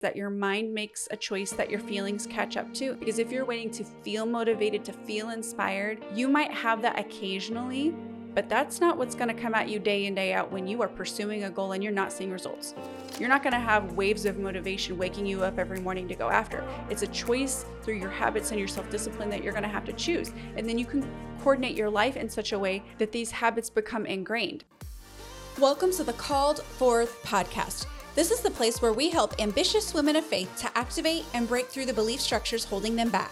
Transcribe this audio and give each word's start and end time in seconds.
that 0.00 0.16
your 0.16 0.30
mind 0.30 0.72
makes 0.72 1.08
a 1.10 1.16
choice 1.16 1.52
that 1.52 1.70
your 1.70 1.80
feelings 1.80 2.26
catch 2.26 2.56
up 2.56 2.72
to. 2.74 2.94
Because 2.94 3.18
if 3.18 3.30
you're 3.30 3.44
waiting 3.44 3.70
to 3.72 3.84
feel 3.84 4.24
motivated, 4.24 4.84
to 4.86 4.92
feel 4.92 5.30
inspired, 5.30 6.02
you 6.14 6.26
might 6.26 6.50
have 6.50 6.80
that 6.82 6.98
occasionally, 6.98 7.94
but 8.34 8.48
that's 8.48 8.80
not 8.80 8.96
what's 8.96 9.14
to 9.28 9.34
come 9.34 9.54
at 9.54 9.68
you 9.68 9.78
day 9.78 10.06
in, 10.06 10.14
day 10.14 10.32
out 10.32 10.50
when 10.50 10.66
you 10.66 10.80
are 10.80 10.88
pursuing 10.88 11.44
a 11.44 11.50
goal 11.50 11.72
and 11.72 11.82
you're 11.82 11.92
not 11.92 12.12
seeing 12.12 12.30
results. 12.30 12.74
You're 13.18 13.28
not 13.28 13.42
to 13.52 13.58
have 13.58 13.92
waves 13.92 14.24
of 14.24 14.38
motivation 14.38 14.96
waking 14.96 15.26
you 15.26 15.42
up 15.42 15.58
every 15.58 15.80
morning 15.80 16.08
to 16.08 16.14
go 16.14 16.30
after. 16.30 16.66
It's 16.88 17.02
a 17.02 17.08
choice 17.08 17.66
through 17.82 17.96
your 17.96 18.08
habits 18.08 18.52
and 18.52 18.58
your 18.58 18.68
self 18.68 18.88
discipline 18.88 19.28
that 19.30 19.42
you're 19.42 19.52
to 19.64 19.68
have 19.68 19.84
to 19.84 19.92
choose. 19.92 20.32
And 20.56 20.66
then 20.66 20.78
you 20.78 20.86
can 20.86 21.06
coordinate 21.40 21.76
your 21.76 21.90
life 21.90 22.16
in 22.16 22.30
such 22.30 22.52
a 22.52 22.58
way 22.58 22.82
that 22.98 23.12
these 23.12 23.30
habits 23.30 23.68
become 23.68 24.06
ingrained. 24.06 24.64
Welcome 25.58 25.92
to 25.92 26.04
the 26.04 26.14
Called 26.14 26.62
Forth 26.62 27.22
podcast. 27.24 27.86
This 28.16 28.32
is 28.32 28.40
the 28.40 28.50
place 28.50 28.82
where 28.82 28.92
we 28.92 29.08
help 29.08 29.40
ambitious 29.40 29.94
women 29.94 30.16
of 30.16 30.24
faith 30.24 30.52
to 30.56 30.78
activate 30.78 31.24
and 31.32 31.46
break 31.46 31.68
through 31.68 31.86
the 31.86 31.92
belief 31.92 32.20
structures 32.20 32.64
holding 32.64 32.96
them 32.96 33.08
back. 33.08 33.30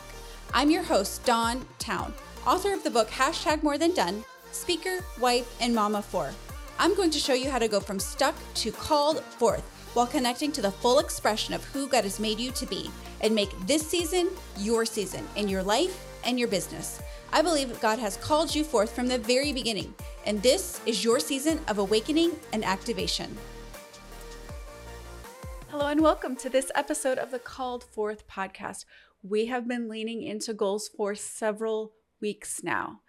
I'm 0.54 0.70
your 0.70 0.84
host, 0.84 1.24
Dawn 1.24 1.66
Towne, 1.80 2.14
author 2.46 2.72
of 2.72 2.84
the 2.84 2.90
book 2.90 3.08
Hashtag 3.08 3.64
More 3.64 3.76
Than 3.76 3.92
Done, 3.92 4.24
speaker, 4.52 5.00
wife, 5.18 5.52
and 5.60 5.74
mama 5.74 6.00
for. 6.00 6.30
I'm 6.78 6.94
going 6.94 7.10
to 7.10 7.18
show 7.18 7.34
you 7.34 7.50
how 7.50 7.58
to 7.58 7.66
go 7.66 7.80
from 7.80 7.98
stuck 7.98 8.36
to 8.54 8.70
called 8.70 9.20
forth 9.24 9.64
while 9.94 10.06
connecting 10.06 10.52
to 10.52 10.62
the 10.62 10.70
full 10.70 11.00
expression 11.00 11.54
of 11.54 11.64
who 11.64 11.88
God 11.88 12.04
has 12.04 12.20
made 12.20 12.38
you 12.38 12.52
to 12.52 12.64
be 12.64 12.88
and 13.20 13.34
make 13.34 13.50
this 13.66 13.84
season 13.84 14.30
your 14.56 14.86
season 14.86 15.26
in 15.34 15.48
your 15.48 15.64
life 15.64 16.06
and 16.24 16.38
your 16.38 16.48
business. 16.48 17.02
I 17.32 17.42
believe 17.42 17.80
God 17.80 17.98
has 17.98 18.16
called 18.16 18.54
you 18.54 18.62
forth 18.62 18.92
from 18.94 19.08
the 19.08 19.18
very 19.18 19.52
beginning, 19.52 19.92
and 20.24 20.40
this 20.40 20.80
is 20.86 21.02
your 21.02 21.18
season 21.18 21.58
of 21.66 21.78
awakening 21.78 22.36
and 22.52 22.64
activation. 22.64 23.36
Hello, 25.70 25.86
and 25.88 26.00
welcome 26.00 26.34
to 26.36 26.48
this 26.48 26.72
episode 26.74 27.18
of 27.18 27.30
the 27.30 27.38
Called 27.38 27.84
Forth 27.84 28.26
podcast. 28.26 28.86
We 29.22 29.46
have 29.46 29.68
been 29.68 29.86
leaning 29.86 30.22
into 30.22 30.54
goals 30.54 30.88
for 30.88 31.14
several 31.14 31.92
weeks 32.22 32.62
now. 32.64 33.00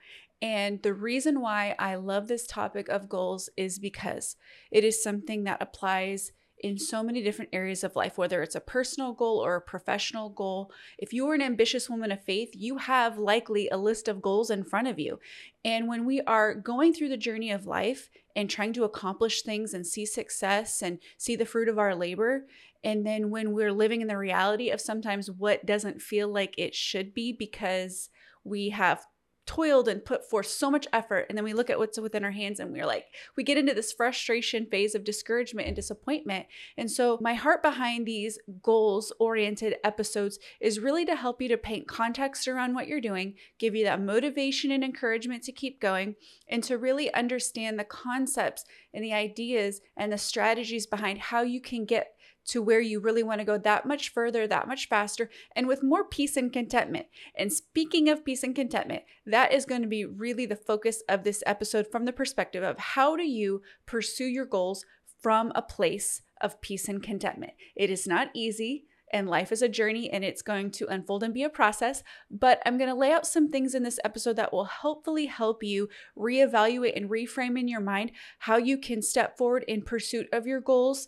And 0.41 0.83
the 0.83 0.93
reason 0.93 1.39
why 1.39 1.73
I 1.79 1.95
love 1.95 2.27
this 2.27 2.45
topic 2.45 2.89
of 2.89 3.07
goals 3.07 3.49
is 3.55 3.79
because 3.79 4.35
it 4.71 4.83
is 4.83 5.01
something 5.01 5.45
that 5.45 5.61
applies 5.61 6.33
in 6.61 6.77
so 6.77 7.01
many 7.01 7.21
different 7.21 7.51
areas 7.53 7.83
of 7.83 7.95
life, 7.95 8.17
whether 8.17 8.41
it's 8.41 8.55
a 8.55 8.61
personal 8.61 9.13
goal 9.13 9.37
or 9.43 9.55
a 9.55 9.61
professional 9.61 10.29
goal. 10.29 10.71
If 10.97 11.13
you 11.13 11.27
are 11.29 11.33
an 11.33 11.41
ambitious 11.41 11.89
woman 11.89 12.11
of 12.11 12.23
faith, 12.23 12.49
you 12.53 12.77
have 12.77 13.17
likely 13.17 13.69
a 13.69 13.77
list 13.77 14.07
of 14.07 14.21
goals 14.21 14.49
in 14.49 14.63
front 14.63 14.87
of 14.87 14.99
you. 14.99 15.19
And 15.63 15.87
when 15.87 16.05
we 16.05 16.21
are 16.21 16.53
going 16.53 16.93
through 16.93 17.09
the 17.09 17.17
journey 17.17 17.51
of 17.51 17.65
life 17.65 18.09
and 18.35 18.49
trying 18.49 18.73
to 18.73 18.83
accomplish 18.83 19.41
things 19.41 19.73
and 19.73 19.85
see 19.85 20.05
success 20.05 20.81
and 20.81 20.99
see 21.17 21.35
the 21.35 21.45
fruit 21.45 21.69
of 21.69 21.79
our 21.79 21.95
labor, 21.95 22.45
and 22.83 23.05
then 23.05 23.29
when 23.29 23.53
we're 23.53 23.73
living 23.73 24.01
in 24.01 24.07
the 24.07 24.17
reality 24.17 24.69
of 24.69 24.79
sometimes 24.79 25.29
what 25.29 25.65
doesn't 25.65 26.01
feel 26.01 26.27
like 26.29 26.55
it 26.57 26.73
should 26.73 27.13
be 27.13 27.33
because 27.33 28.09
we 28.43 28.69
have 28.69 29.05
toiled 29.49 29.87
and 29.87 30.05
put 30.05 30.29
forth 30.29 30.45
so 30.45 30.69
much 30.69 30.85
effort 30.93 31.25
and 31.27 31.35
then 31.35 31.43
we 31.43 31.53
look 31.53 31.71
at 31.71 31.79
what's 31.79 31.99
within 31.99 32.23
our 32.23 32.29
hands 32.29 32.59
and 32.59 32.71
we're 32.71 32.85
like 32.85 33.07
we 33.35 33.43
get 33.43 33.57
into 33.57 33.73
this 33.73 33.91
frustration 33.91 34.67
phase 34.67 34.93
of 34.93 35.03
discouragement 35.03 35.65
and 35.65 35.75
disappointment. 35.75 36.45
And 36.77 36.91
so 36.91 37.17
my 37.19 37.33
heart 37.33 37.63
behind 37.63 38.05
these 38.05 38.37
goals 38.61 39.11
oriented 39.19 39.77
episodes 39.83 40.37
is 40.59 40.79
really 40.79 41.03
to 41.03 41.15
help 41.15 41.41
you 41.41 41.47
to 41.47 41.57
paint 41.57 41.87
context 41.87 42.47
around 42.47 42.75
what 42.75 42.87
you're 42.87 43.01
doing 43.01 43.33
give 43.57 43.73
you 43.73 43.85
that 43.85 43.99
motivation 43.99 44.69
and 44.69 44.83
encouragement 44.83 45.41
to 45.45 45.51
keep 45.51 45.81
going 45.81 46.15
and 46.47 46.63
to 46.65 46.77
really 46.77 47.11
understand 47.15 47.79
the 47.79 47.83
concepts 47.83 48.65
and 48.93 49.03
the 49.03 49.13
ideas 49.13 49.81
and 49.97 50.11
the 50.11 50.17
strategies 50.19 50.85
behind 50.85 51.17
how 51.17 51.41
you 51.41 51.59
can 51.59 51.85
get 51.85 52.13
to 52.47 52.61
where 52.61 52.81
you 52.81 52.99
really 52.99 53.23
want 53.23 53.39
to 53.39 53.45
go 53.45 53.57
that 53.57 53.85
much 53.85 54.09
further, 54.09 54.47
that 54.47 54.67
much 54.67 54.87
faster, 54.87 55.29
and 55.55 55.67
with 55.67 55.83
more 55.83 56.03
peace 56.03 56.35
and 56.35 56.51
contentment. 56.51 57.07
And 57.35 57.53
speaking 57.53 58.09
of 58.09 58.25
peace 58.25 58.43
and 58.43 58.55
contentment, 58.55 59.03
that 59.25 59.53
is 59.53 59.65
going 59.65 59.81
to 59.81 59.87
be 59.87 60.05
really 60.05 60.45
the 60.45 60.55
focus 60.55 61.03
of 61.07 61.23
this 61.23 61.43
episode 61.45 61.87
from 61.91 62.05
the 62.05 62.13
perspective 62.13 62.63
of 62.63 62.79
how 62.79 63.15
do 63.15 63.23
you 63.23 63.61
pursue 63.85 64.25
your 64.25 64.45
goals 64.45 64.85
from 65.21 65.51
a 65.55 65.61
place 65.61 66.21
of 66.41 66.61
peace 66.61 66.87
and 66.87 67.03
contentment. 67.03 67.53
It 67.75 67.89
is 67.89 68.07
not 68.07 68.29
easy 68.33 68.85
and 69.11 69.27
life 69.27 69.51
is 69.51 69.61
a 69.61 69.69
journey 69.69 70.09
and 70.09 70.23
it's 70.23 70.41
going 70.41 70.71
to 70.71 70.87
unfold 70.87 71.23
and 71.23 71.33
be 71.33 71.43
a 71.43 71.49
process. 71.49 72.03
But 72.29 72.61
I'm 72.65 72.77
going 72.77 72.89
to 72.89 72.95
lay 72.95 73.11
out 73.11 73.25
some 73.25 73.49
things 73.49 73.73
in 73.73 73.83
this 73.83 73.99
episode 74.03 74.35
that 74.35 74.53
will 74.53 74.65
hopefully 74.65 75.25
help 75.25 75.63
you 75.63 75.89
reevaluate 76.17 76.95
and 76.95 77.09
reframe 77.09 77.59
in 77.59 77.67
your 77.67 77.81
mind 77.81 78.11
how 78.39 78.57
you 78.57 78.77
can 78.77 79.01
step 79.01 79.37
forward 79.37 79.65
in 79.67 79.81
pursuit 79.81 80.27
of 80.31 80.45
your 80.45 80.61
goals 80.61 81.07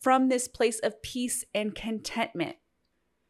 from 0.00 0.28
this 0.28 0.48
place 0.48 0.78
of 0.80 1.02
peace 1.02 1.44
and 1.54 1.74
contentment. 1.74 2.56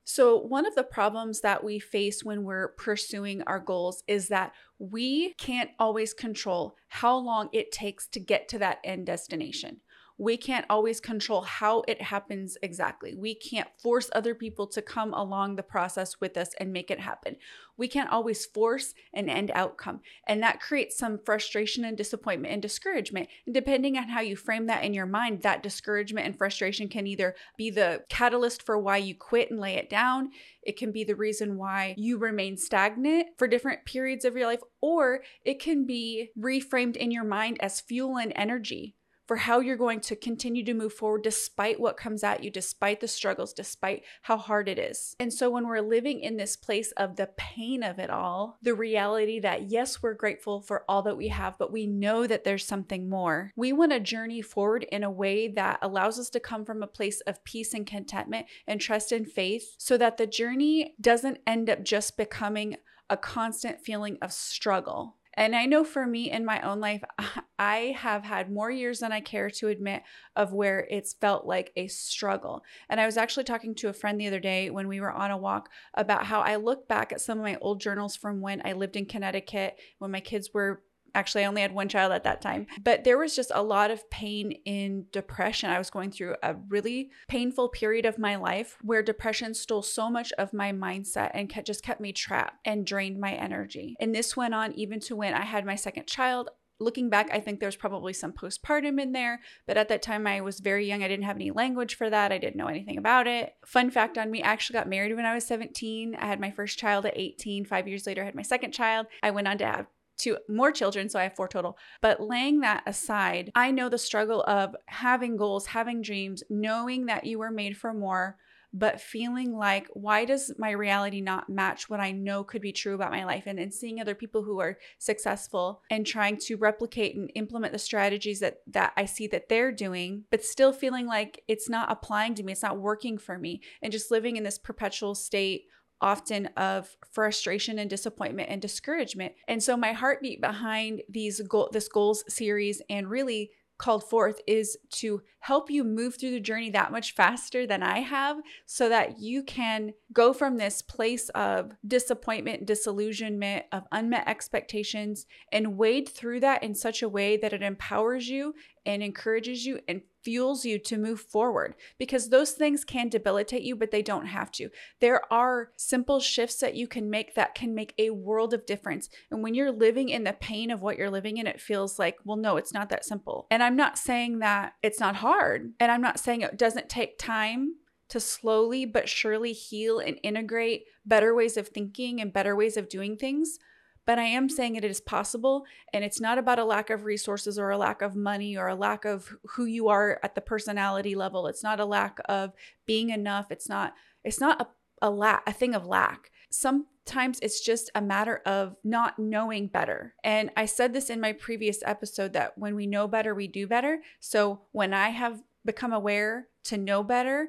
So, 0.09 0.39
one 0.39 0.67
of 0.67 0.77
the 0.77 0.85
problems 0.85 1.41
that 1.41 1.65
we 1.65 1.81
face 1.81 2.23
when 2.23 2.45
we're 2.45 2.69
pursuing 2.69 3.43
our 3.43 3.59
goals 3.59 4.05
is 4.07 4.29
that 4.29 4.53
we 4.79 5.35
can't 5.35 5.71
always 5.81 6.15
control 6.15 6.77
how 6.89 7.17
long 7.17 7.49
it 7.53 7.73
takes 7.73 8.07
to 8.09 8.21
get 8.21 8.49
to 8.51 8.59
that 8.61 8.79
end 8.85 9.07
destination 9.07 9.81
we 10.19 10.37
can't 10.37 10.65
always 10.71 11.01
control 11.01 11.43
how 11.43 11.83
it 11.87 12.01
happens 12.01 12.57
exactly. 12.63 13.15
We 13.15 13.35
can't 13.35 13.69
force 13.79 14.09
other 14.15 14.35
people 14.35 14.67
to 14.69 14.81
come 14.81 15.13
along 15.13 15.57
the 15.57 15.63
process 15.63 16.21
with 16.21 16.37
us 16.39 16.51
and 16.59 16.73
make 16.73 16.91
it 16.91 17.01
happen. 17.01 17.37
We 17.77 17.89
can't 17.89 18.11
always 18.11 18.47
force 18.47 18.95
an 19.13 19.29
end 19.29 19.51
outcome. 19.55 20.01
And 20.27 20.43
that 20.43 20.61
creates 20.61 20.97
some 20.97 21.19
frustration 21.19 21.85
and 21.85 21.99
disappointment 21.99 22.55
and 22.55 22.63
discouragement. 22.63 23.29
And 23.45 23.55
depending 23.55 23.99
on 23.99 24.09
how 24.09 24.21
you 24.21 24.37
frame 24.37 24.67
that 24.69 24.85
in 24.85 24.95
your 24.95 25.05
mind, 25.05 25.43
that 25.43 25.63
discouragement 25.63 26.27
and 26.27 26.39
frustration 26.39 26.89
can 26.89 27.07
either 27.07 27.35
be 27.59 27.69
the 27.69 28.03
catalyst 28.09 28.63
for 28.63 28.79
why 28.79 28.97
you 28.97 29.15
quit 29.15 29.51
and 29.51 29.61
lay 29.61 29.75
it 29.75 29.91
down. 29.91 30.31
It 30.63 30.79
can 30.79 30.93
be 30.93 31.05
the 31.05 31.15
reason 31.15 31.59
why 31.59 31.95
you 31.99 32.17
remain 32.17 32.57
stagnant 32.57 33.29
for 33.37 33.47
different 33.47 33.85
periods 33.85 34.25
of 34.25 34.35
your 34.35 34.47
life, 34.47 34.61
or 34.81 35.21
it 35.45 35.61
can 35.61 35.85
be 35.85 36.31
reframed 36.39 36.97
in 36.97 37.11
your 37.11 37.25
mind 37.25 37.59
as 37.61 37.83
fuel 37.83 38.17
and 38.17 38.33
energy 38.35 38.97
for 39.27 39.37
how 39.37 39.61
you're 39.61 39.77
going 39.77 40.01
to 40.01 40.17
continue 40.17 40.65
to 40.65 40.75
move 40.75 40.93
forward 40.93 41.23
despite 41.23 41.81
what 41.81 41.97
comes 41.97 42.23
at 42.23 42.43
you, 42.43 42.51
despite 42.51 43.01
the 43.01 43.09
struggles, 43.09 43.53
despite 43.53 44.05
how 44.23 44.37
hard 44.37 44.69
it 44.69 44.79
is. 44.79 45.17
And 45.19 45.33
so 45.33 45.51
when 45.51 45.67
we're 45.67 45.81
living 45.81 46.21
in 46.21 46.37
this 46.37 46.57
place 46.57 46.93
of 46.93 47.17
the 47.17 47.31
pain 47.37 47.83
of 47.83 47.99
it 47.99 48.11
all, 48.11 48.59
the 48.63 48.75
reality 48.75 49.41
that 49.41 49.71
yes, 49.71 50.03
we're 50.03 50.15
grateful 50.15 50.61
for 50.61 50.85
all 50.89 51.03
that 51.03 51.17
we 51.17 51.29
have, 51.29 51.59
but 51.59 51.73
we 51.73 51.87
know 51.87 52.27
that 52.27 52.45
there's 52.45 52.65
something 52.65 53.09
more. 53.09 53.53
We 53.57 53.73
want 53.73 53.93
to 53.93 54.01
journey 54.01 54.43
forward 54.43 54.85
in 54.85 55.03
a 55.03 55.11
way 55.11 55.49
that 55.49 55.79
allows 55.83 56.19
us 56.19 56.31
to 56.31 56.41
come 56.41 56.65
from 56.65 56.83
a 56.83 56.87
place 56.87 57.21
of 57.23 57.45
peace 57.45 57.75
and 57.75 57.87
contentment 57.87 58.47
and 58.67 58.81
trust 58.81 59.13
and 59.13 59.31
faith 59.31 59.75
so 59.79 59.97
that 59.99 60.17
the 60.17 60.27
journey 60.27 60.95
doesn't 61.01 61.39
end 61.47 61.69
up 61.69 61.83
just 61.83 62.17
becoming 62.17 62.77
a 63.09 63.17
constant 63.17 63.81
feeling 63.81 64.19
of 64.21 64.33
struggle. 64.33 65.17
And 65.37 65.55
I 65.55 65.67
know 65.67 65.85
for 65.85 66.07
me 66.07 66.31
in 66.31 66.45
my 66.45 66.61
own 66.63 66.81
life, 66.81 67.03
I 67.59 67.95
have 67.99 68.25
had 68.25 68.51
more 68.51 68.71
years 68.71 69.01
than 69.01 69.13
I 69.13 69.21
care 69.21 69.51
to 69.51 69.69
admit 69.69 70.03
of 70.35 70.53
where 70.53 70.87
it's 70.91 71.15
felt 71.15 71.47
like 71.47 71.73
a 71.77 71.89
struggle. 71.89 72.63
And 72.89 73.01
I 73.01 73.07
was 73.07 73.17
actually 73.17 73.45
talking 73.45 73.75
to 73.77 73.89
a 73.89 73.93
friend 73.93 74.21
the 74.21 74.27
other 74.27 74.41
day 74.41 74.71
when 74.71 74.89
we 74.89 75.01
were 75.01 75.13
on 75.13 75.31
a 75.31 75.37
walk 75.37 75.69
about 75.95 76.27
how 76.27 76.41
I 76.41 76.57
look 76.57 76.89
back 76.89 77.13
at 77.13 77.21
some 77.21 77.39
of 77.39 77.45
my 77.45 77.57
old 77.61 77.81
journals 77.81 78.17
from 78.17 78.41
when 78.41 78.63
I 78.65 78.73
lived 78.73 78.97
in 78.97 79.07
Connecticut, 79.07 79.79
when 79.99 80.11
my 80.11 80.21
kids 80.21 80.51
were 80.53 80.83
Actually, 81.17 81.45
I 81.45 81.49
only 81.49 81.63
had 81.63 81.73
one 81.73 81.89
child 81.89 82.13
at 82.13 82.25
that 82.25 82.43
time. 82.43 82.67
But 82.85 83.05
there 83.05 83.17
was 83.17 83.35
just 83.35 83.51
a 83.55 83.63
lot 83.63 83.91
of 83.91 84.09
pain 84.11 84.53
in 84.67 85.07
depression. 85.13 85.71
I 85.71 85.79
was 85.79 85.89
going 85.89 86.11
through 86.11 86.37
a 86.43 86.57
really 86.69 87.11
painful 87.27 87.71
period 87.71 88.05
of 88.05 88.19
my 88.19 88.37
life 88.37 88.77
where 88.83 89.03
depression 89.03 89.55
stole 89.55 89.81
so 89.81 90.11
much 90.11 90.31
of 90.35 90.53
my 90.53 90.73
mindset 90.73 91.31
and 91.33 91.51
just 91.65 91.83
kept 91.83 92.03
me 92.03 92.13
trapped 92.13 92.59
and 92.67 92.87
drained 92.87 93.19
my 93.19 93.33
energy. 93.33 93.97
And 93.99 94.15
this 94.15 94.37
went 94.37 94.53
on 94.53 94.75
even 94.75 95.01
to 95.01 95.17
when 95.17 95.33
I 95.33 95.47
had 95.47 95.65
my 95.65 95.75
second 95.75 96.07
child 96.07 96.51
looking 96.79 97.09
back, 97.09 97.31
I 97.33 97.41
think 97.41 97.61
there's 97.61 97.77
probably 97.77 98.13
some 98.13 98.33
postpartum 98.33 99.01
in 99.01 99.13
there, 99.13 99.41
but 99.67 99.77
at 99.77 99.89
that 99.89 100.03
time 100.03 100.27
I 100.27 100.41
was 100.41 100.61
very 100.61 100.87
young. 100.87 101.03
I 101.03 101.09
didn't 101.09 101.25
have 101.25 101.37
any 101.37 101.51
language 101.51 101.95
for 101.95 102.11
that. 102.11 102.33
I 102.33 102.39
didn't 102.39 102.57
know 102.57 102.67
anything 102.67 102.99
about 102.99 103.27
it. 103.27 103.55
Fun 103.65 103.91
fact 103.91 104.19
on 104.19 104.31
me, 104.31 104.43
I 104.43 104.49
actually 104.49 104.75
got 104.75 104.89
married 104.89 105.15
when 105.17 105.25
I 105.25 105.35
was 105.35 105.47
17. 105.47 106.15
I 106.17 106.27
had 106.27 106.41
my 106.41 106.51
first 106.51 106.79
child 106.79 107.07
at 107.07 107.17
18. 107.17 107.65
Five 107.65 107.89
years 107.89 108.07
later, 108.07 108.23
I 108.23 108.27
had 108.27 108.35
my 108.35 108.43
second 108.43 108.73
child. 108.73 109.07
I 109.23 109.31
went 109.31 109.49
on 109.49 109.59
to 109.59 109.67
have 109.67 109.87
two 110.17 110.39
more 110.49 110.73
children, 110.73 111.09
so 111.09 111.19
I 111.19 111.25
have 111.25 111.37
four 111.37 111.49
total. 111.49 111.79
But 112.01 112.21
laying 112.21 112.61
that 112.61 112.83
aside, 112.87 113.51
I 113.55 113.71
know 113.71 113.89
the 113.89 113.99
struggle 113.99 114.43
of 114.43 114.75
having 114.87 115.37
goals, 115.37 115.67
having 115.67 116.03
dreams, 116.03 116.43
knowing 116.49 117.07
that 117.07 117.25
you 117.25 117.39
were 117.39 117.51
made 117.51 117.77
for 117.77 117.93
more, 117.93 118.39
but 118.73 119.01
feeling 119.01 119.57
like, 119.57 119.89
why 119.95 120.25
does 120.27 120.53
my 120.59 120.71
reality 120.71 121.23
not 121.23 121.49
match 121.49 121.89
what 121.89 122.01
I 122.01 122.13
know 122.13 122.45
could 122.45 122.61
be 122.61 122.73
true 122.73 122.95
about 122.95 123.11
my 123.11 123.25
life? 123.25 123.45
And 123.47 123.59
then 123.59 123.71
seeing 123.71 124.01
other 124.01 124.15
people 124.15 124.43
who 124.43 124.61
are 124.61 124.79
successful 124.99 125.83
and 125.91 126.07
trying 126.07 126.37
to 126.39 126.57
replicate 126.57 127.17
and 127.17 127.31
implement 127.35 127.73
the 127.73 127.79
strategies 127.79 128.41
that 128.41 128.59
that 128.67 128.93
I 128.97 129.07
see 129.07 129.29
that 129.29 129.49
they're 129.49 129.73
doing, 129.73 130.25
but 130.31 130.45
still 130.45 130.73
feeling 130.73 131.07
like 131.07 131.43
it's 131.49 131.71
not 131.71 131.91
applying 131.91 132.35
to 132.35 132.43
me, 132.43 132.53
it's 132.53 132.63
not 132.63 132.79
working 132.79 133.17
for 133.17 133.39
me, 133.39 133.63
and 133.81 133.93
just 133.93 134.11
living 134.11 134.37
in 134.37 134.45
this 134.45 134.59
perpetual 134.59 135.15
state 135.15 135.67
often 136.01 136.47
of 136.57 136.97
frustration 137.13 137.79
and 137.79 137.89
disappointment 137.89 138.49
and 138.51 138.61
discouragement. 138.61 139.33
And 139.49 139.63
so 139.63 139.77
my 139.77 139.93
heartbeat 139.93 140.41
behind 140.41 141.03
these 141.09 141.41
goal 141.41 141.71
this 141.73 141.89
goals 141.89 142.25
series 142.29 142.83
and 142.91 143.09
really 143.09 143.51
called 143.79 144.09
forth 144.09 144.41
is 144.47 144.77
to 144.91 145.21
help 145.41 145.71
you 145.71 145.85
move 145.85 146.17
through 146.19 146.31
the 146.31 146.41
journey 146.41 146.71
that 146.71 146.93
much 146.93 147.15
faster 147.15 147.67
than 147.67 147.83
I 147.83 148.01
have 148.01 148.39
so 148.65 148.89
that 148.89 149.19
you 149.19 149.43
can 149.43 149.93
go 150.13 150.33
from 150.33 150.57
this 150.57 150.81
place 150.81 151.29
of 151.31 151.73
disappointment, 151.87 152.67
disillusionment, 152.67 153.67
of 153.73 153.85
unmet 153.93 154.27
expectations, 154.27 155.27
and 155.53 155.77
wade 155.77 156.09
through 156.09 156.41
that 156.41 156.63
in 156.63 156.75
such 156.75 157.03
a 157.03 157.09
way 157.09 157.37
that 157.37 157.53
it 157.53 157.63
empowers 157.63 158.29
you 158.29 158.55
and 158.87 159.03
encourages 159.03 159.67
you 159.67 159.81
and 159.89 160.01
fuels 160.23 160.65
you 160.65 160.79
to 160.79 160.97
move 160.97 161.21
forward 161.21 161.75
because 161.99 162.29
those 162.29 162.53
things 162.53 162.85
can 162.85 163.09
debilitate 163.09 163.63
you, 163.63 163.77
but 163.77 163.91
they 163.91 164.03
don't 164.03 164.27
have 164.27 164.51
to. 164.53 164.69
There 165.01 165.21
are 165.33 165.71
simple 165.77 166.21
shifts 166.21 166.57
that 166.57 166.75
you 166.75 166.87
can 166.87 167.11
make 167.11 167.35
that 167.35 167.55
can 167.55 167.75
make 167.75 167.95
a 167.99 168.11
world 168.11 168.55
of 168.55 168.67
difference. 168.67 169.09
And 169.31 169.43
when 169.43 169.55
you're 169.55 169.73
living 169.73 170.09
in 170.09 170.25
the 170.25 170.33
pain 170.33 170.71
of 170.71 170.83
what 170.83 170.97
you're 170.97 171.11
living 171.11 171.37
in, 171.37 171.47
it 171.47 171.61
feels 171.61 171.99
like, 171.99 172.17
well, 172.25 172.37
no, 172.37 172.57
it's 172.57 172.73
not 172.73 172.89
that 172.89 173.05
simple. 173.05 173.47
And 173.51 173.63
I'm 173.63 173.77
not 173.77 173.99
saying 173.99 174.39
that 174.39 174.73
it's 174.83 175.01
not 175.01 175.17
hard. 175.17 175.73
And 175.79 175.93
I'm 175.93 176.03
not 176.03 176.19
saying 176.19 176.41
it 176.41 176.57
doesn't 176.57 176.89
take 176.89 177.19
time 177.19 177.75
to 178.09 178.21
slowly 178.21 178.87
but 178.87 179.09
surely 179.09 179.53
heal 179.53 179.99
and 179.99 180.19
integrate 180.23 180.85
better 181.05 181.35
ways 181.35 181.57
of 181.57 181.69
thinking 181.69 182.21
and 182.21 182.33
better 182.33 182.55
ways 182.55 182.77
of 182.77 182.89
doing 182.89 183.17
things. 183.17 183.59
But 184.07 184.19
I 184.19 184.25
am 184.25 184.47
mm-hmm. 184.47 184.57
saying 184.57 184.77
it 184.77 184.85
is 184.85 185.01
possible. 185.01 185.67
And 185.93 186.05
it's 186.05 186.21
not 186.21 186.39
about 186.39 186.59
a 186.59 186.65
lack 186.65 186.91
of 186.91 187.05
resources 187.05 187.59
or 187.59 187.71
a 187.71 187.79
lack 187.79 188.03
of 188.03 188.17
money 188.17 188.57
or 188.57 188.69
a 188.69 188.75
lack 188.75 189.05
of 189.05 189.37
who 189.51 189.65
you 189.65 189.89
are 189.89 190.21
at 190.23 190.35
the 190.35 190.41
personality 190.41 191.15
level. 191.15 191.47
It's 191.47 191.63
not 191.63 191.81
a 191.81 191.85
lack 191.85 192.19
of 192.29 192.53
being 192.87 193.11
enough. 193.11 193.51
It's 193.51 193.69
not, 193.69 193.95
it's 194.25 194.41
not 194.41 194.61
a, 194.61 194.67
a 195.03 195.11
lack, 195.11 195.43
a 195.47 195.53
thing 195.53 195.75
of 195.75 195.87
lack. 195.87 196.31
Sometimes 196.51 197.41
it's 197.43 197.61
just 197.61 197.91
a 197.95 198.01
matter 198.01 198.41
of 198.47 198.77
not 198.85 199.19
knowing 199.19 199.67
better. 199.67 200.15
And 200.23 200.51
I 200.57 200.67
said 200.67 200.93
this 200.93 201.11
in 201.11 201.21
my 201.21 201.33
previous 201.33 201.83
episode 201.85 202.33
that 202.35 202.57
when 202.57 202.77
we 202.77 202.87
know 202.87 203.09
better, 203.09 203.35
we 203.35 203.49
do 203.49 203.67
better. 203.67 203.99
So 204.21 204.63
when 204.73 204.95
I 204.95 205.09
have 205.11 205.43
become 205.65 205.93
aware 205.93 206.47
to 206.65 206.79
know 206.79 207.03
better, 207.03 207.49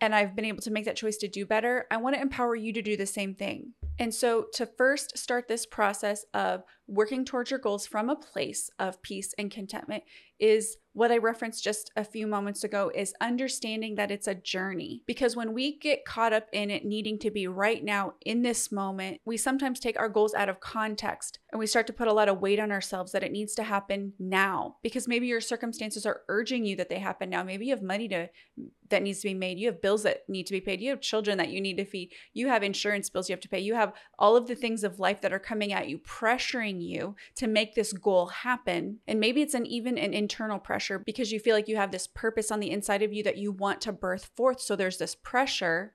and 0.00 0.16
I've 0.16 0.34
been 0.34 0.44
able 0.44 0.62
to 0.62 0.70
make 0.72 0.84
that 0.86 0.96
choice 0.96 1.16
to 1.18 1.28
do 1.28 1.46
better, 1.46 1.86
I 1.88 1.96
want 1.98 2.16
to 2.16 2.20
empower 2.20 2.56
you 2.56 2.72
to 2.72 2.82
do 2.82 2.96
the 2.96 3.06
same 3.06 3.36
thing. 3.36 3.74
And 4.02 4.12
so, 4.12 4.46
to 4.54 4.66
first 4.66 5.16
start 5.16 5.46
this 5.46 5.64
process 5.64 6.24
of 6.34 6.64
working 6.88 7.24
towards 7.24 7.52
your 7.52 7.60
goals 7.60 7.86
from 7.86 8.10
a 8.10 8.16
place 8.16 8.68
of 8.80 9.00
peace 9.00 9.32
and 9.38 9.48
contentment 9.48 10.02
is 10.40 10.76
what 10.92 11.10
I 11.10 11.18
referenced 11.18 11.64
just 11.64 11.90
a 11.96 12.04
few 12.04 12.26
moments 12.26 12.64
ago 12.64 12.90
is 12.94 13.14
understanding 13.20 13.94
that 13.94 14.10
it's 14.10 14.26
a 14.26 14.34
journey. 14.34 15.02
Because 15.06 15.34
when 15.34 15.54
we 15.54 15.78
get 15.78 16.04
caught 16.04 16.32
up 16.32 16.48
in 16.52 16.70
it 16.70 16.84
needing 16.84 17.18
to 17.20 17.30
be 17.30 17.46
right 17.46 17.82
now 17.82 18.14
in 18.24 18.42
this 18.42 18.70
moment, 18.70 19.20
we 19.24 19.36
sometimes 19.36 19.80
take 19.80 19.98
our 19.98 20.08
goals 20.08 20.34
out 20.34 20.48
of 20.48 20.60
context 20.60 21.38
and 21.50 21.58
we 21.58 21.66
start 21.66 21.86
to 21.86 21.92
put 21.92 22.08
a 22.08 22.12
lot 22.12 22.28
of 22.28 22.40
weight 22.40 22.60
on 22.60 22.72
ourselves 22.72 23.12
that 23.12 23.22
it 23.22 23.32
needs 23.32 23.54
to 23.54 23.62
happen 23.62 24.12
now. 24.18 24.76
Because 24.82 25.08
maybe 25.08 25.26
your 25.26 25.40
circumstances 25.40 26.04
are 26.04 26.22
urging 26.28 26.64
you 26.64 26.76
that 26.76 26.88
they 26.88 26.98
happen 26.98 27.30
now. 27.30 27.42
Maybe 27.42 27.66
you 27.66 27.74
have 27.74 27.82
money 27.82 28.08
to 28.08 28.28
that 28.90 29.02
needs 29.02 29.20
to 29.20 29.28
be 29.28 29.34
made. 29.34 29.58
You 29.58 29.68
have 29.68 29.80
bills 29.80 30.02
that 30.02 30.28
need 30.28 30.46
to 30.46 30.52
be 30.52 30.60
paid. 30.60 30.82
You 30.82 30.90
have 30.90 31.00
children 31.00 31.38
that 31.38 31.48
you 31.48 31.62
need 31.62 31.78
to 31.78 31.84
feed. 31.86 32.12
You 32.34 32.48
have 32.48 32.62
insurance 32.62 33.08
bills 33.08 33.28
you 33.28 33.32
have 33.32 33.40
to 33.40 33.48
pay. 33.48 33.58
You 33.58 33.74
have 33.74 33.94
all 34.18 34.36
of 34.36 34.46
the 34.46 34.54
things 34.54 34.84
of 34.84 34.98
life 34.98 35.22
that 35.22 35.32
are 35.32 35.38
coming 35.38 35.72
at 35.72 35.88
you, 35.88 35.98
pressuring 35.98 36.82
you 36.82 37.16
to 37.36 37.46
make 37.46 37.74
this 37.74 37.94
goal 37.94 38.26
happen. 38.26 38.98
And 39.08 39.18
maybe 39.18 39.40
it's 39.40 39.54
an 39.54 39.64
even 39.64 39.96
an 39.96 40.12
internal 40.12 40.58
pressure 40.58 40.81
because 40.90 41.32
you 41.32 41.40
feel 41.40 41.54
like 41.54 41.68
you 41.68 41.76
have 41.76 41.90
this 41.90 42.06
purpose 42.06 42.50
on 42.50 42.60
the 42.60 42.70
inside 42.70 43.02
of 43.02 43.12
you 43.12 43.22
that 43.22 43.38
you 43.38 43.52
want 43.52 43.80
to 43.82 43.92
birth 43.92 44.30
forth. 44.36 44.60
So 44.60 44.76
there's 44.76 44.98
this 44.98 45.14
pressure 45.14 45.94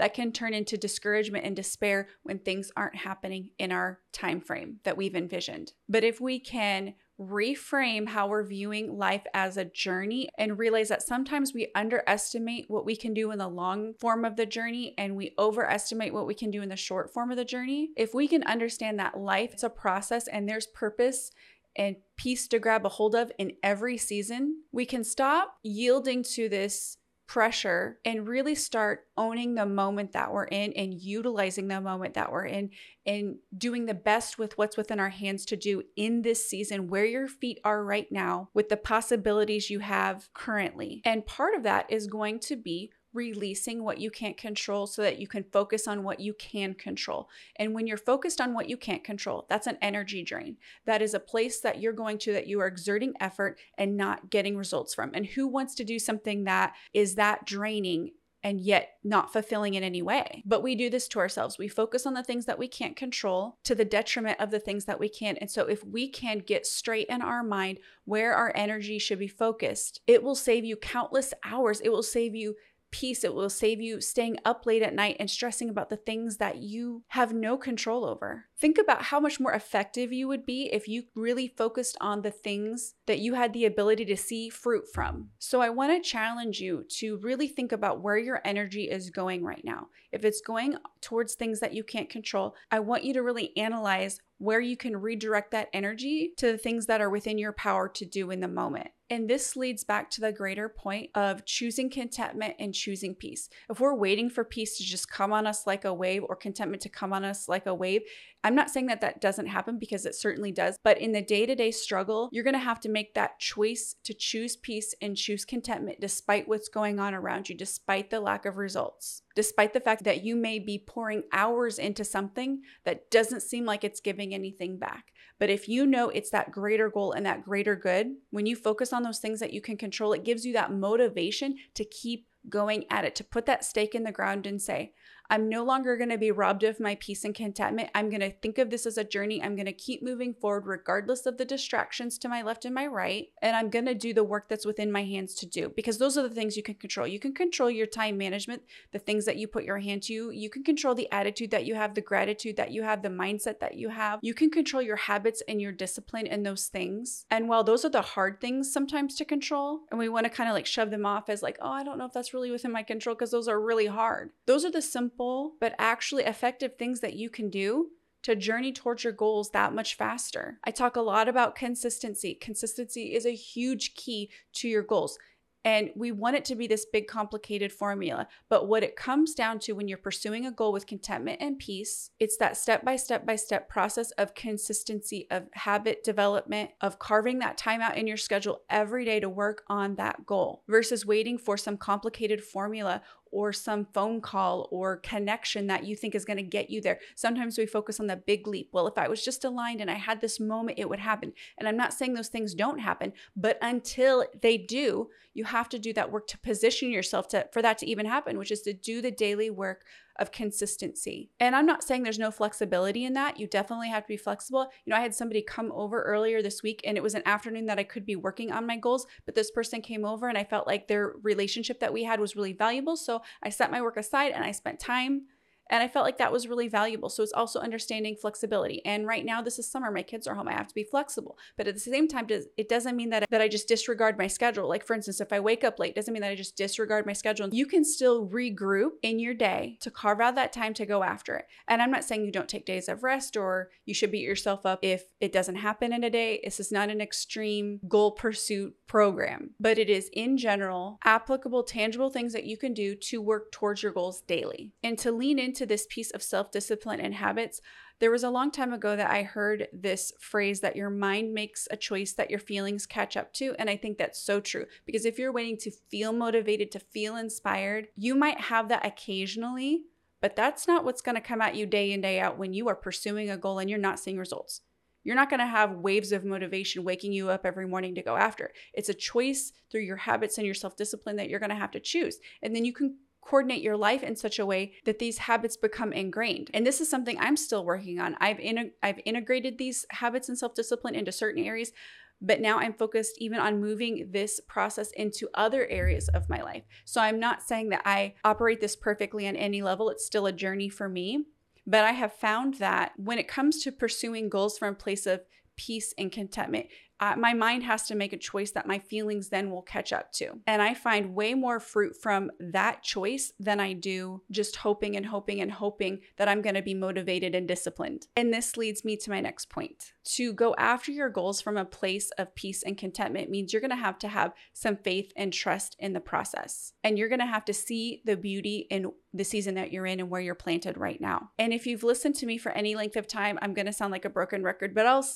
that 0.00 0.14
can 0.14 0.32
turn 0.32 0.54
into 0.54 0.78
discouragement 0.78 1.44
and 1.44 1.54
despair 1.54 2.08
when 2.22 2.38
things 2.38 2.72
aren't 2.74 2.96
happening 2.96 3.50
in 3.58 3.70
our 3.70 4.00
time 4.12 4.40
frame 4.40 4.78
that 4.84 4.96
we've 4.96 5.14
envisioned. 5.14 5.74
But 5.90 6.04
if 6.04 6.22
we 6.22 6.40
can 6.40 6.94
reframe 7.20 8.08
how 8.08 8.26
we're 8.26 8.42
viewing 8.42 8.96
life 8.96 9.24
as 9.34 9.58
a 9.58 9.64
journey 9.66 10.30
and 10.38 10.58
realize 10.58 10.88
that 10.88 11.02
sometimes 11.02 11.52
we 11.52 11.70
underestimate 11.74 12.64
what 12.68 12.86
we 12.86 12.96
can 12.96 13.12
do 13.12 13.30
in 13.30 13.36
the 13.36 13.46
long 13.46 13.92
form 14.00 14.24
of 14.24 14.36
the 14.36 14.46
journey 14.46 14.94
and 14.96 15.14
we 15.14 15.34
overestimate 15.38 16.14
what 16.14 16.26
we 16.26 16.34
can 16.34 16.50
do 16.50 16.62
in 16.62 16.70
the 16.70 16.76
short 16.76 17.12
form 17.12 17.30
of 17.30 17.36
the 17.36 17.44
journey. 17.44 17.90
If 17.94 18.14
we 18.14 18.26
can 18.26 18.42
understand 18.44 18.98
that 18.98 19.18
life 19.18 19.54
is 19.54 19.64
a 19.64 19.68
process 19.68 20.28
and 20.28 20.48
there's 20.48 20.66
purpose 20.68 21.30
and 21.76 21.96
peace 22.16 22.48
to 22.48 22.58
grab 22.58 22.84
a 22.84 22.90
hold 22.90 23.14
of 23.14 23.32
in 23.38 23.52
every 23.62 23.96
season, 23.96 24.62
we 24.72 24.84
can 24.84 25.04
stop 25.04 25.56
yielding 25.62 26.22
to 26.22 26.48
this 26.48 26.96
pressure 27.30 28.00
and 28.04 28.26
really 28.26 28.56
start 28.56 29.06
owning 29.16 29.54
the 29.54 29.64
moment 29.64 30.10
that 30.10 30.32
we're 30.32 30.46
in 30.46 30.72
and 30.72 30.92
utilizing 30.92 31.68
the 31.68 31.80
moment 31.80 32.14
that 32.14 32.32
we're 32.32 32.44
in 32.44 32.68
and 33.06 33.36
doing 33.56 33.86
the 33.86 33.94
best 33.94 34.36
with 34.36 34.58
what's 34.58 34.76
within 34.76 34.98
our 34.98 35.10
hands 35.10 35.44
to 35.44 35.56
do 35.56 35.80
in 35.94 36.22
this 36.22 36.50
season 36.50 36.88
where 36.88 37.04
your 37.04 37.28
feet 37.28 37.60
are 37.62 37.84
right 37.84 38.10
now 38.10 38.48
with 38.52 38.68
the 38.68 38.76
possibilities 38.76 39.70
you 39.70 39.78
have 39.78 40.28
currently. 40.34 41.00
And 41.04 41.24
part 41.24 41.54
of 41.54 41.62
that 41.62 41.86
is 41.88 42.08
going 42.08 42.40
to 42.40 42.56
be 42.56 42.90
releasing 43.12 43.82
what 43.82 43.98
you 43.98 44.10
can't 44.10 44.36
control 44.36 44.86
so 44.86 45.02
that 45.02 45.18
you 45.18 45.26
can 45.26 45.44
focus 45.44 45.88
on 45.88 46.02
what 46.02 46.20
you 46.20 46.34
can 46.34 46.74
control. 46.74 47.28
And 47.56 47.74
when 47.74 47.86
you're 47.86 47.96
focused 47.96 48.40
on 48.40 48.54
what 48.54 48.68
you 48.68 48.76
can't 48.76 49.04
control, 49.04 49.46
that's 49.48 49.66
an 49.66 49.78
energy 49.82 50.22
drain. 50.22 50.56
That 50.86 51.02
is 51.02 51.14
a 51.14 51.20
place 51.20 51.60
that 51.60 51.80
you're 51.80 51.92
going 51.92 52.18
to 52.18 52.32
that 52.32 52.46
you 52.46 52.60
are 52.60 52.66
exerting 52.66 53.14
effort 53.20 53.58
and 53.76 53.96
not 53.96 54.30
getting 54.30 54.56
results 54.56 54.94
from. 54.94 55.10
And 55.14 55.26
who 55.26 55.46
wants 55.46 55.74
to 55.76 55.84
do 55.84 55.98
something 55.98 56.44
that 56.44 56.74
is 56.92 57.16
that 57.16 57.46
draining 57.46 58.12
and 58.42 58.60
yet 58.60 58.94
not 59.04 59.32
fulfilling 59.32 59.74
in 59.74 59.82
any 59.82 60.02
way. 60.02 60.42
But 60.46 60.62
we 60.62 60.74
do 60.74 60.88
this 60.88 61.08
to 61.08 61.18
ourselves. 61.18 61.58
We 61.58 61.68
focus 61.68 62.06
on 62.06 62.14
the 62.14 62.22
things 62.22 62.46
that 62.46 62.58
we 62.58 62.68
can't 62.68 62.96
control 62.96 63.58
to 63.64 63.74
the 63.74 63.84
detriment 63.84 64.40
of 64.40 64.50
the 64.50 64.58
things 64.58 64.86
that 64.86 64.98
we 64.98 65.08
can. 65.08 65.36
And 65.36 65.50
so, 65.50 65.66
if 65.66 65.84
we 65.84 66.08
can 66.08 66.38
get 66.38 66.66
straight 66.66 67.08
in 67.08 67.22
our 67.22 67.42
mind 67.42 67.78
where 68.04 68.34
our 68.34 68.52
energy 68.54 68.98
should 68.98 69.18
be 69.18 69.28
focused, 69.28 70.00
it 70.06 70.22
will 70.22 70.34
save 70.34 70.64
you 70.64 70.76
countless 70.76 71.34
hours. 71.44 71.80
It 71.80 71.90
will 71.90 72.02
save 72.02 72.34
you 72.34 72.56
peace. 72.90 73.24
It 73.24 73.34
will 73.34 73.50
save 73.50 73.80
you 73.80 74.00
staying 74.00 74.38
up 74.44 74.66
late 74.66 74.82
at 74.82 74.94
night 74.94 75.16
and 75.18 75.30
stressing 75.30 75.68
about 75.68 75.90
the 75.90 75.96
things 75.96 76.36
that 76.38 76.58
you 76.58 77.04
have 77.08 77.32
no 77.32 77.56
control 77.56 78.04
over. 78.04 78.46
Think 78.58 78.78
about 78.78 79.02
how 79.02 79.20
much 79.20 79.40
more 79.40 79.52
effective 79.52 80.12
you 80.12 80.28
would 80.28 80.44
be 80.44 80.70
if 80.72 80.88
you 80.88 81.04
really 81.14 81.48
focused 81.48 81.96
on 82.00 82.22
the 82.22 82.30
things 82.30 82.94
that 83.06 83.20
you 83.20 83.34
had 83.34 83.52
the 83.52 83.64
ability 83.64 84.04
to 84.06 84.16
see 84.16 84.48
fruit 84.48 84.84
from. 84.92 85.30
So, 85.38 85.60
I 85.60 85.70
want 85.70 85.92
to 85.92 86.08
challenge 86.08 86.60
you 86.60 86.84
to 86.98 87.18
really 87.18 87.48
think 87.48 87.72
about 87.72 88.00
where 88.00 88.18
your 88.18 88.40
energy 88.44 88.84
is 88.84 89.10
going 89.10 89.44
right 89.44 89.64
now. 89.64 89.88
If 90.12 90.24
it's 90.24 90.40
going 90.40 90.76
towards 91.00 91.34
things 91.34 91.60
that 91.60 91.74
you 91.74 91.84
can't 91.84 92.10
control, 92.10 92.54
I 92.70 92.80
want 92.80 93.04
you 93.04 93.14
to 93.14 93.22
really 93.22 93.56
analyze 93.56 94.20
where 94.38 94.60
you 94.60 94.76
can 94.76 94.96
redirect 94.96 95.50
that 95.52 95.68
energy 95.72 96.32
to 96.38 96.52
the 96.52 96.58
things 96.58 96.86
that 96.86 97.00
are 97.00 97.10
within 97.10 97.38
your 97.38 97.52
power 97.52 97.88
to 97.88 98.04
do 98.04 98.30
in 98.30 98.40
the 98.40 98.48
moment. 98.48 98.88
And 99.10 99.28
this 99.28 99.56
leads 99.56 99.82
back 99.82 100.08
to 100.10 100.20
the 100.20 100.32
greater 100.32 100.68
point 100.68 101.10
of 101.16 101.44
choosing 101.44 101.90
contentment 101.90 102.54
and 102.60 102.72
choosing 102.72 103.16
peace. 103.16 103.48
If 103.68 103.80
we're 103.80 103.94
waiting 103.94 104.30
for 104.30 104.44
peace 104.44 104.78
to 104.78 104.84
just 104.84 105.10
come 105.10 105.32
on 105.32 105.48
us 105.48 105.66
like 105.66 105.84
a 105.84 105.92
wave 105.92 106.22
or 106.28 106.36
contentment 106.36 106.82
to 106.82 106.88
come 106.88 107.12
on 107.12 107.24
us 107.24 107.48
like 107.48 107.66
a 107.66 107.74
wave, 107.74 108.02
I'm 108.42 108.54
not 108.54 108.70
saying 108.70 108.86
that 108.86 109.02
that 109.02 109.20
doesn't 109.20 109.48
happen 109.48 109.78
because 109.78 110.06
it 110.06 110.14
certainly 110.14 110.50
does, 110.50 110.76
but 110.82 110.98
in 110.98 111.12
the 111.12 111.20
day 111.20 111.44
to 111.44 111.54
day 111.54 111.70
struggle, 111.70 112.30
you're 112.32 112.44
going 112.44 112.54
to 112.54 112.58
have 112.58 112.80
to 112.80 112.88
make 112.88 113.14
that 113.14 113.38
choice 113.38 113.96
to 114.04 114.14
choose 114.14 114.56
peace 114.56 114.94
and 115.02 115.16
choose 115.16 115.44
contentment 115.44 116.00
despite 116.00 116.48
what's 116.48 116.68
going 116.68 116.98
on 116.98 117.14
around 117.14 117.48
you, 117.48 117.54
despite 117.54 118.08
the 118.08 118.20
lack 118.20 118.46
of 118.46 118.56
results, 118.56 119.22
despite 119.34 119.74
the 119.74 119.80
fact 119.80 120.04
that 120.04 120.24
you 120.24 120.36
may 120.36 120.58
be 120.58 120.78
pouring 120.78 121.24
hours 121.32 121.78
into 121.78 122.04
something 122.04 122.62
that 122.84 123.10
doesn't 123.10 123.42
seem 123.42 123.66
like 123.66 123.84
it's 123.84 124.00
giving 124.00 124.32
anything 124.32 124.78
back. 124.78 125.12
But 125.38 125.50
if 125.50 125.68
you 125.68 125.86
know 125.86 126.08
it's 126.08 126.30
that 126.30 126.50
greater 126.50 126.88
goal 126.88 127.12
and 127.12 127.24
that 127.26 127.44
greater 127.44 127.76
good, 127.76 128.08
when 128.30 128.46
you 128.46 128.56
focus 128.56 128.92
on 128.92 129.02
those 129.02 129.18
things 129.18 129.40
that 129.40 129.52
you 129.52 129.60
can 129.60 129.76
control, 129.76 130.12
it 130.12 130.24
gives 130.24 130.46
you 130.46 130.52
that 130.54 130.72
motivation 130.72 131.56
to 131.74 131.84
keep 131.84 132.26
going 132.48 132.84
at 132.90 133.04
it, 133.04 133.14
to 133.16 133.24
put 133.24 133.46
that 133.46 133.64
stake 133.64 133.94
in 133.94 134.04
the 134.04 134.12
ground 134.12 134.46
and 134.46 134.60
say, 134.60 134.92
I'm 135.30 135.48
no 135.48 135.62
longer 135.62 135.96
going 135.96 136.10
to 136.10 136.18
be 136.18 136.32
robbed 136.32 136.64
of 136.64 136.80
my 136.80 136.96
peace 136.96 137.24
and 137.24 137.32
contentment. 137.32 137.90
I'm 137.94 138.10
going 138.10 138.20
to 138.20 138.32
think 138.32 138.58
of 138.58 138.68
this 138.68 138.84
as 138.84 138.98
a 138.98 139.04
journey. 139.04 139.40
I'm 139.40 139.54
going 139.54 139.66
to 139.66 139.72
keep 139.72 140.02
moving 140.02 140.34
forward 140.34 140.66
regardless 140.66 141.24
of 141.24 141.38
the 141.38 141.44
distractions 141.44 142.18
to 142.18 142.28
my 142.28 142.42
left 142.42 142.64
and 142.64 142.74
my 142.74 142.88
right. 142.88 143.28
And 143.40 143.54
I'm 143.54 143.70
going 143.70 143.86
to 143.86 143.94
do 143.94 144.12
the 144.12 144.24
work 144.24 144.48
that's 144.48 144.66
within 144.66 144.90
my 144.90 145.04
hands 145.04 145.34
to 145.36 145.46
do 145.46 145.72
because 145.76 145.98
those 145.98 146.18
are 146.18 146.28
the 146.28 146.34
things 146.34 146.56
you 146.56 146.64
can 146.64 146.74
control. 146.74 147.06
You 147.06 147.20
can 147.20 147.32
control 147.32 147.70
your 147.70 147.86
time 147.86 148.18
management, 148.18 148.62
the 148.90 148.98
things 148.98 149.24
that 149.26 149.36
you 149.36 149.46
put 149.46 149.62
your 149.62 149.78
hand 149.78 150.02
to. 150.04 150.32
You 150.32 150.50
can 150.50 150.64
control 150.64 150.96
the 150.96 151.10
attitude 151.12 151.52
that 151.52 151.64
you 151.64 151.76
have, 151.76 151.94
the 151.94 152.00
gratitude 152.00 152.56
that 152.56 152.72
you 152.72 152.82
have, 152.82 153.02
the 153.02 153.08
mindset 153.08 153.60
that 153.60 153.76
you 153.76 153.90
have. 153.90 154.18
You 154.22 154.34
can 154.34 154.50
control 154.50 154.82
your 154.82 154.96
habits 154.96 155.44
and 155.46 155.62
your 155.62 155.70
discipline 155.70 156.26
and 156.26 156.44
those 156.44 156.66
things. 156.66 157.24
And 157.30 157.48
while 157.48 157.62
those 157.62 157.84
are 157.84 157.90
the 157.90 158.02
hard 158.02 158.40
things 158.40 158.72
sometimes 158.72 159.14
to 159.14 159.24
control, 159.24 159.82
and 159.92 159.98
we 160.00 160.08
want 160.08 160.24
to 160.24 160.30
kind 160.30 160.48
of 160.48 160.54
like 160.54 160.66
shove 160.66 160.90
them 160.90 161.06
off 161.06 161.28
as 161.28 161.40
like, 161.40 161.58
oh, 161.62 161.70
I 161.70 161.84
don't 161.84 161.98
know 161.98 162.06
if 162.06 162.12
that's 162.12 162.34
really 162.34 162.50
within 162.50 162.72
my 162.72 162.82
control 162.82 163.14
because 163.14 163.30
those 163.30 163.46
are 163.46 163.60
really 163.60 163.86
hard. 163.86 164.30
Those 164.46 164.64
are 164.64 164.72
the 164.72 164.82
simple 164.82 165.19
simple 165.20 165.52
but 165.60 165.74
actually 165.78 166.24
effective 166.24 166.76
things 166.76 167.00
that 167.00 167.14
you 167.14 167.28
can 167.28 167.50
do 167.50 167.88
to 168.22 168.36
journey 168.36 168.72
towards 168.72 169.04
your 169.04 169.12
goals 169.12 169.50
that 169.50 169.74
much 169.74 169.96
faster. 169.96 170.58
I 170.64 170.70
talk 170.70 170.96
a 170.96 171.00
lot 171.00 171.28
about 171.28 171.54
consistency. 171.54 172.34
Consistency 172.34 173.14
is 173.14 173.24
a 173.24 173.34
huge 173.34 173.94
key 173.94 174.30
to 174.54 174.68
your 174.68 174.82
goals. 174.82 175.18
And 175.62 175.90
we 175.94 176.10
want 176.10 176.36
it 176.36 176.44
to 176.46 176.54
be 176.54 176.66
this 176.66 176.86
big, 176.90 177.06
complicated 177.06 177.70
formula. 177.70 178.28
But 178.48 178.66
what 178.66 178.82
it 178.82 178.96
comes 178.96 179.34
down 179.34 179.58
to 179.60 179.72
when 179.72 179.88
you're 179.88 179.98
pursuing 179.98 180.46
a 180.46 180.50
goal 180.50 180.72
with 180.72 180.86
contentment 180.86 181.38
and 181.42 181.58
peace, 181.58 182.10
it's 182.18 182.38
that 182.38 182.56
step 182.56 182.82
by 182.82 182.96
step 182.96 183.26
by 183.26 183.36
step 183.36 183.68
process 183.68 184.10
of 184.12 184.34
consistency, 184.34 185.26
of 185.30 185.48
habit 185.52 186.02
development, 186.02 186.70
of 186.80 186.98
carving 186.98 187.40
that 187.40 187.58
time 187.58 187.82
out 187.82 187.98
in 187.98 188.06
your 188.06 188.16
schedule 188.16 188.62
every 188.70 189.04
day 189.04 189.20
to 189.20 189.28
work 189.28 189.62
on 189.68 189.96
that 189.96 190.24
goal 190.24 190.62
versus 190.66 191.04
waiting 191.04 191.36
for 191.36 191.58
some 191.58 191.76
complicated 191.76 192.42
formula 192.42 193.02
or 193.30 193.52
some 193.52 193.86
phone 193.92 194.20
call 194.20 194.68
or 194.70 194.96
connection 194.96 195.66
that 195.68 195.84
you 195.84 195.94
think 195.94 196.14
is 196.14 196.24
going 196.24 196.36
to 196.36 196.42
get 196.42 196.70
you 196.70 196.80
there. 196.80 196.98
Sometimes 197.14 197.56
we 197.56 197.66
focus 197.66 198.00
on 198.00 198.06
the 198.06 198.16
big 198.16 198.46
leap. 198.46 198.68
Well, 198.72 198.86
if 198.86 198.98
I 198.98 199.08
was 199.08 199.24
just 199.24 199.44
aligned 199.44 199.80
and 199.80 199.90
I 199.90 199.94
had 199.94 200.20
this 200.20 200.40
moment, 200.40 200.78
it 200.78 200.88
would 200.88 200.98
happen. 200.98 201.32
And 201.58 201.68
I'm 201.68 201.76
not 201.76 201.92
saying 201.92 202.14
those 202.14 202.28
things 202.28 202.54
don't 202.54 202.78
happen, 202.78 203.12
but 203.36 203.58
until 203.62 204.24
they 204.40 204.58
do, 204.58 205.08
you 205.32 205.44
have 205.44 205.68
to 205.68 205.78
do 205.78 205.92
that 205.92 206.10
work 206.10 206.26
to 206.28 206.38
position 206.38 206.90
yourself 206.90 207.28
to 207.28 207.48
for 207.52 207.62
that 207.62 207.78
to 207.78 207.86
even 207.86 208.06
happen, 208.06 208.38
which 208.38 208.50
is 208.50 208.62
to 208.62 208.72
do 208.72 209.00
the 209.00 209.10
daily 209.10 209.50
work 209.50 209.84
of 210.20 210.30
consistency. 210.30 211.30
And 211.40 211.56
I'm 211.56 211.66
not 211.66 211.82
saying 211.82 212.02
there's 212.02 212.18
no 212.18 212.30
flexibility 212.30 213.04
in 213.04 213.14
that. 213.14 213.40
You 213.40 213.46
definitely 213.46 213.88
have 213.88 214.04
to 214.04 214.08
be 214.08 214.16
flexible. 214.16 214.70
You 214.84 214.90
know, 214.90 214.96
I 214.96 215.00
had 215.00 215.14
somebody 215.14 215.42
come 215.42 215.72
over 215.72 216.02
earlier 216.02 216.42
this 216.42 216.62
week 216.62 216.82
and 216.84 216.96
it 216.96 217.02
was 217.02 217.14
an 217.14 217.22
afternoon 217.26 217.66
that 217.66 217.78
I 217.78 217.84
could 217.84 218.04
be 218.04 218.16
working 218.16 218.52
on 218.52 218.66
my 218.66 218.76
goals, 218.76 219.06
but 219.24 219.34
this 219.34 219.50
person 219.50 219.80
came 219.80 220.04
over 220.04 220.28
and 220.28 220.38
I 220.38 220.44
felt 220.44 220.66
like 220.66 220.86
their 220.86 221.14
relationship 221.22 221.80
that 221.80 221.92
we 221.92 222.04
had 222.04 222.20
was 222.20 222.36
really 222.36 222.52
valuable. 222.52 222.96
So 222.96 223.22
I 223.42 223.48
set 223.48 223.70
my 223.70 223.80
work 223.80 223.96
aside 223.96 224.32
and 224.32 224.44
I 224.44 224.52
spent 224.52 224.78
time 224.78 225.22
and 225.70 225.82
I 225.82 225.88
felt 225.88 226.04
like 226.04 226.18
that 226.18 226.32
was 226.32 226.48
really 226.48 226.68
valuable. 226.68 227.08
So 227.08 227.22
it's 227.22 227.32
also 227.32 227.60
understanding 227.60 228.16
flexibility. 228.16 228.84
And 228.84 229.06
right 229.06 229.24
now, 229.24 229.40
this 229.40 229.58
is 229.58 229.70
summer. 229.70 229.90
My 229.90 230.02
kids 230.02 230.26
are 230.26 230.34
home. 230.34 230.48
I 230.48 230.52
have 230.52 230.68
to 230.68 230.74
be 230.74 230.84
flexible. 230.84 231.38
But 231.56 231.68
at 231.68 231.74
the 231.74 231.80
same 231.80 232.08
time, 232.08 232.26
it 232.28 232.68
doesn't 232.68 232.96
mean 232.96 233.10
that, 233.10 233.30
that 233.30 233.40
I 233.40 233.48
just 233.48 233.68
disregard 233.68 234.18
my 234.18 234.26
schedule. 234.26 234.68
Like, 234.68 234.84
for 234.84 234.94
instance, 234.94 235.20
if 235.20 235.32
I 235.32 235.40
wake 235.40 235.64
up 235.64 235.78
late, 235.78 235.94
doesn't 235.94 236.12
mean 236.12 236.22
that 236.22 236.32
I 236.32 236.34
just 236.34 236.56
disregard 236.56 237.06
my 237.06 237.12
schedule. 237.12 237.48
You 237.52 237.66
can 237.66 237.84
still 237.84 238.28
regroup 238.28 238.90
in 239.02 239.18
your 239.18 239.34
day 239.34 239.78
to 239.80 239.90
carve 239.90 240.20
out 240.20 240.34
that 240.34 240.52
time 240.52 240.74
to 240.74 240.86
go 240.86 241.02
after 241.02 241.36
it. 241.36 241.46
And 241.68 241.80
I'm 241.80 241.90
not 241.90 242.04
saying 242.04 242.24
you 242.24 242.32
don't 242.32 242.48
take 242.48 242.66
days 242.66 242.88
of 242.88 243.02
rest 243.02 243.36
or 243.36 243.70
you 243.84 243.94
should 243.94 244.10
beat 244.10 244.20
yourself 244.20 244.66
up 244.66 244.80
if 244.82 245.04
it 245.20 245.32
doesn't 245.32 245.56
happen 245.56 245.92
in 245.92 246.04
a 246.04 246.10
day. 246.10 246.40
This 246.42 246.60
is 246.60 246.72
not 246.72 246.90
an 246.90 247.00
extreme 247.00 247.80
goal 247.88 248.12
pursuit 248.12 248.74
program, 248.86 249.50
but 249.60 249.78
it 249.78 249.88
is 249.88 250.10
in 250.12 250.36
general 250.36 250.98
applicable, 251.04 251.62
tangible 251.62 252.10
things 252.10 252.32
that 252.32 252.44
you 252.44 252.56
can 252.56 252.74
do 252.74 252.94
to 252.94 253.22
work 253.22 253.52
towards 253.52 253.82
your 253.82 253.92
goals 253.92 254.22
daily 254.22 254.72
and 254.82 254.98
to 254.98 255.12
lean 255.12 255.38
into 255.38 255.59
this 255.66 255.86
piece 255.88 256.10
of 256.10 256.22
self 256.22 256.50
discipline 256.50 257.00
and 257.00 257.14
habits. 257.14 257.60
There 257.98 258.10
was 258.10 258.24
a 258.24 258.30
long 258.30 258.50
time 258.50 258.72
ago 258.72 258.96
that 258.96 259.10
I 259.10 259.22
heard 259.22 259.68
this 259.72 260.12
phrase 260.18 260.60
that 260.60 260.76
your 260.76 260.88
mind 260.88 261.34
makes 261.34 261.68
a 261.70 261.76
choice 261.76 262.14
that 262.14 262.30
your 262.30 262.38
feelings 262.38 262.86
catch 262.86 263.16
up 263.16 263.32
to. 263.34 263.54
And 263.58 263.68
I 263.68 263.76
think 263.76 263.98
that's 263.98 264.18
so 264.18 264.40
true 264.40 264.64
because 264.86 265.04
if 265.04 265.18
you're 265.18 265.32
waiting 265.32 265.58
to 265.58 265.70
feel 265.70 266.12
motivated, 266.12 266.72
to 266.72 266.80
feel 266.80 267.16
inspired, 267.16 267.88
you 267.96 268.14
might 268.14 268.40
have 268.40 268.68
that 268.68 268.86
occasionally, 268.86 269.82
but 270.22 270.34
that's 270.34 270.66
not 270.66 270.84
what's 270.84 271.02
going 271.02 271.16
to 271.16 271.20
come 271.20 271.42
at 271.42 271.56
you 271.56 271.66
day 271.66 271.92
in, 271.92 272.00
day 272.00 272.20
out 272.20 272.38
when 272.38 272.54
you 272.54 272.68
are 272.68 272.74
pursuing 272.74 273.28
a 273.28 273.36
goal 273.36 273.58
and 273.58 273.68
you're 273.68 273.78
not 273.78 273.98
seeing 273.98 274.18
results. 274.18 274.62
You're 275.02 275.16
not 275.16 275.30
going 275.30 275.40
to 275.40 275.46
have 275.46 275.76
waves 275.76 276.12
of 276.12 276.24
motivation 276.24 276.84
waking 276.84 277.12
you 277.12 277.30
up 277.30 277.46
every 277.46 277.66
morning 277.66 277.94
to 277.94 278.02
go 278.02 278.16
after. 278.16 278.52
It's 278.74 278.90
a 278.90 278.94
choice 278.94 279.52
through 279.70 279.82
your 279.82 279.96
habits 279.96 280.36
and 280.36 280.44
your 280.44 280.54
self 280.54 280.76
discipline 280.76 281.16
that 281.16 281.30
you're 281.30 281.40
going 281.40 281.50
to 281.50 281.56
have 281.56 281.70
to 281.72 281.80
choose. 281.80 282.18
And 282.42 282.54
then 282.54 282.64
you 282.64 282.72
can 282.72 282.96
coordinate 283.22 283.62
your 283.62 283.76
life 283.76 284.02
in 284.02 284.16
such 284.16 284.38
a 284.38 284.46
way 284.46 284.72
that 284.84 284.98
these 284.98 285.18
habits 285.18 285.56
become 285.56 285.92
ingrained. 285.92 286.50
And 286.54 286.66
this 286.66 286.80
is 286.80 286.88
something 286.88 287.18
I'm 287.18 287.36
still 287.36 287.64
working 287.64 288.00
on. 288.00 288.16
I've 288.20 288.40
in, 288.40 288.72
I've 288.82 289.00
integrated 289.04 289.58
these 289.58 289.86
habits 289.90 290.28
and 290.28 290.38
self-discipline 290.38 290.94
into 290.94 291.12
certain 291.12 291.44
areas, 291.44 291.72
but 292.20 292.40
now 292.40 292.58
I'm 292.58 292.74
focused 292.74 293.16
even 293.18 293.38
on 293.38 293.60
moving 293.60 294.08
this 294.10 294.40
process 294.40 294.90
into 294.92 295.28
other 295.34 295.66
areas 295.68 296.08
of 296.08 296.28
my 296.28 296.42
life. 296.42 296.64
So 296.84 297.00
I'm 297.00 297.20
not 297.20 297.42
saying 297.42 297.68
that 297.70 297.82
I 297.84 298.14
operate 298.24 298.60
this 298.60 298.76
perfectly 298.76 299.28
on 299.28 299.36
any 299.36 299.62
level. 299.62 299.90
It's 299.90 300.04
still 300.04 300.26
a 300.26 300.32
journey 300.32 300.68
for 300.68 300.88
me. 300.88 301.24
But 301.66 301.84
I 301.84 301.92
have 301.92 302.12
found 302.12 302.54
that 302.54 302.92
when 302.96 303.18
it 303.18 303.28
comes 303.28 303.62
to 303.62 303.70
pursuing 303.70 304.28
goals 304.28 304.58
from 304.58 304.72
a 304.74 304.76
place 304.76 305.06
of 305.06 305.20
peace 305.56 305.94
and 305.96 306.10
contentment, 306.10 306.66
my 307.16 307.34
mind 307.34 307.62
has 307.64 307.86
to 307.86 307.94
make 307.94 308.12
a 308.12 308.18
choice 308.18 308.50
that 308.52 308.66
my 308.66 308.78
feelings 308.78 309.28
then 309.28 309.50
will 309.50 309.62
catch 309.62 309.92
up 309.92 310.12
to. 310.12 310.40
And 310.46 310.60
I 310.60 310.74
find 310.74 311.14
way 311.14 311.34
more 311.34 311.60
fruit 311.60 311.96
from 311.96 312.30
that 312.38 312.82
choice 312.82 313.32
than 313.38 313.60
I 313.60 313.72
do 313.72 314.22
just 314.30 314.56
hoping 314.56 314.96
and 314.96 315.06
hoping 315.06 315.40
and 315.40 315.50
hoping 315.50 316.00
that 316.16 316.28
I'm 316.28 316.42
going 316.42 316.54
to 316.54 316.62
be 316.62 316.74
motivated 316.74 317.34
and 317.34 317.48
disciplined. 317.48 318.06
And 318.16 318.32
this 318.32 318.56
leads 318.56 318.84
me 318.84 318.96
to 318.98 319.10
my 319.10 319.20
next 319.20 319.48
point. 319.48 319.92
To 320.16 320.32
go 320.32 320.54
after 320.58 320.90
your 320.92 321.08
goals 321.08 321.40
from 321.40 321.56
a 321.56 321.64
place 321.64 322.10
of 322.18 322.34
peace 322.34 322.62
and 322.62 322.76
contentment 322.76 323.30
means 323.30 323.52
you're 323.52 323.60
going 323.60 323.70
to 323.70 323.76
have 323.76 323.98
to 324.00 324.08
have 324.08 324.32
some 324.52 324.76
faith 324.76 325.12
and 325.16 325.32
trust 325.32 325.76
in 325.78 325.92
the 325.92 326.00
process. 326.00 326.72
And 326.82 326.98
you're 326.98 327.08
going 327.08 327.20
to 327.20 327.26
have 327.26 327.44
to 327.46 327.54
see 327.54 328.02
the 328.04 328.16
beauty 328.16 328.66
in 328.70 328.90
the 329.12 329.24
season 329.24 329.54
that 329.54 329.72
you're 329.72 329.86
in 329.86 330.00
and 330.00 330.10
where 330.10 330.20
you're 330.20 330.34
planted 330.34 330.76
right 330.78 331.00
now. 331.00 331.30
And 331.38 331.52
if 331.52 331.66
you've 331.66 331.82
listened 331.82 332.14
to 332.16 332.26
me 332.26 332.38
for 332.38 332.52
any 332.52 332.74
length 332.74 332.96
of 332.96 333.06
time, 333.06 333.38
I'm 333.42 333.54
going 333.54 333.66
to 333.66 333.72
sound 333.72 333.92
like 333.92 334.04
a 334.04 334.10
broken 334.10 334.42
record, 334.42 334.74
but 334.74 334.86
I'll 334.86 335.06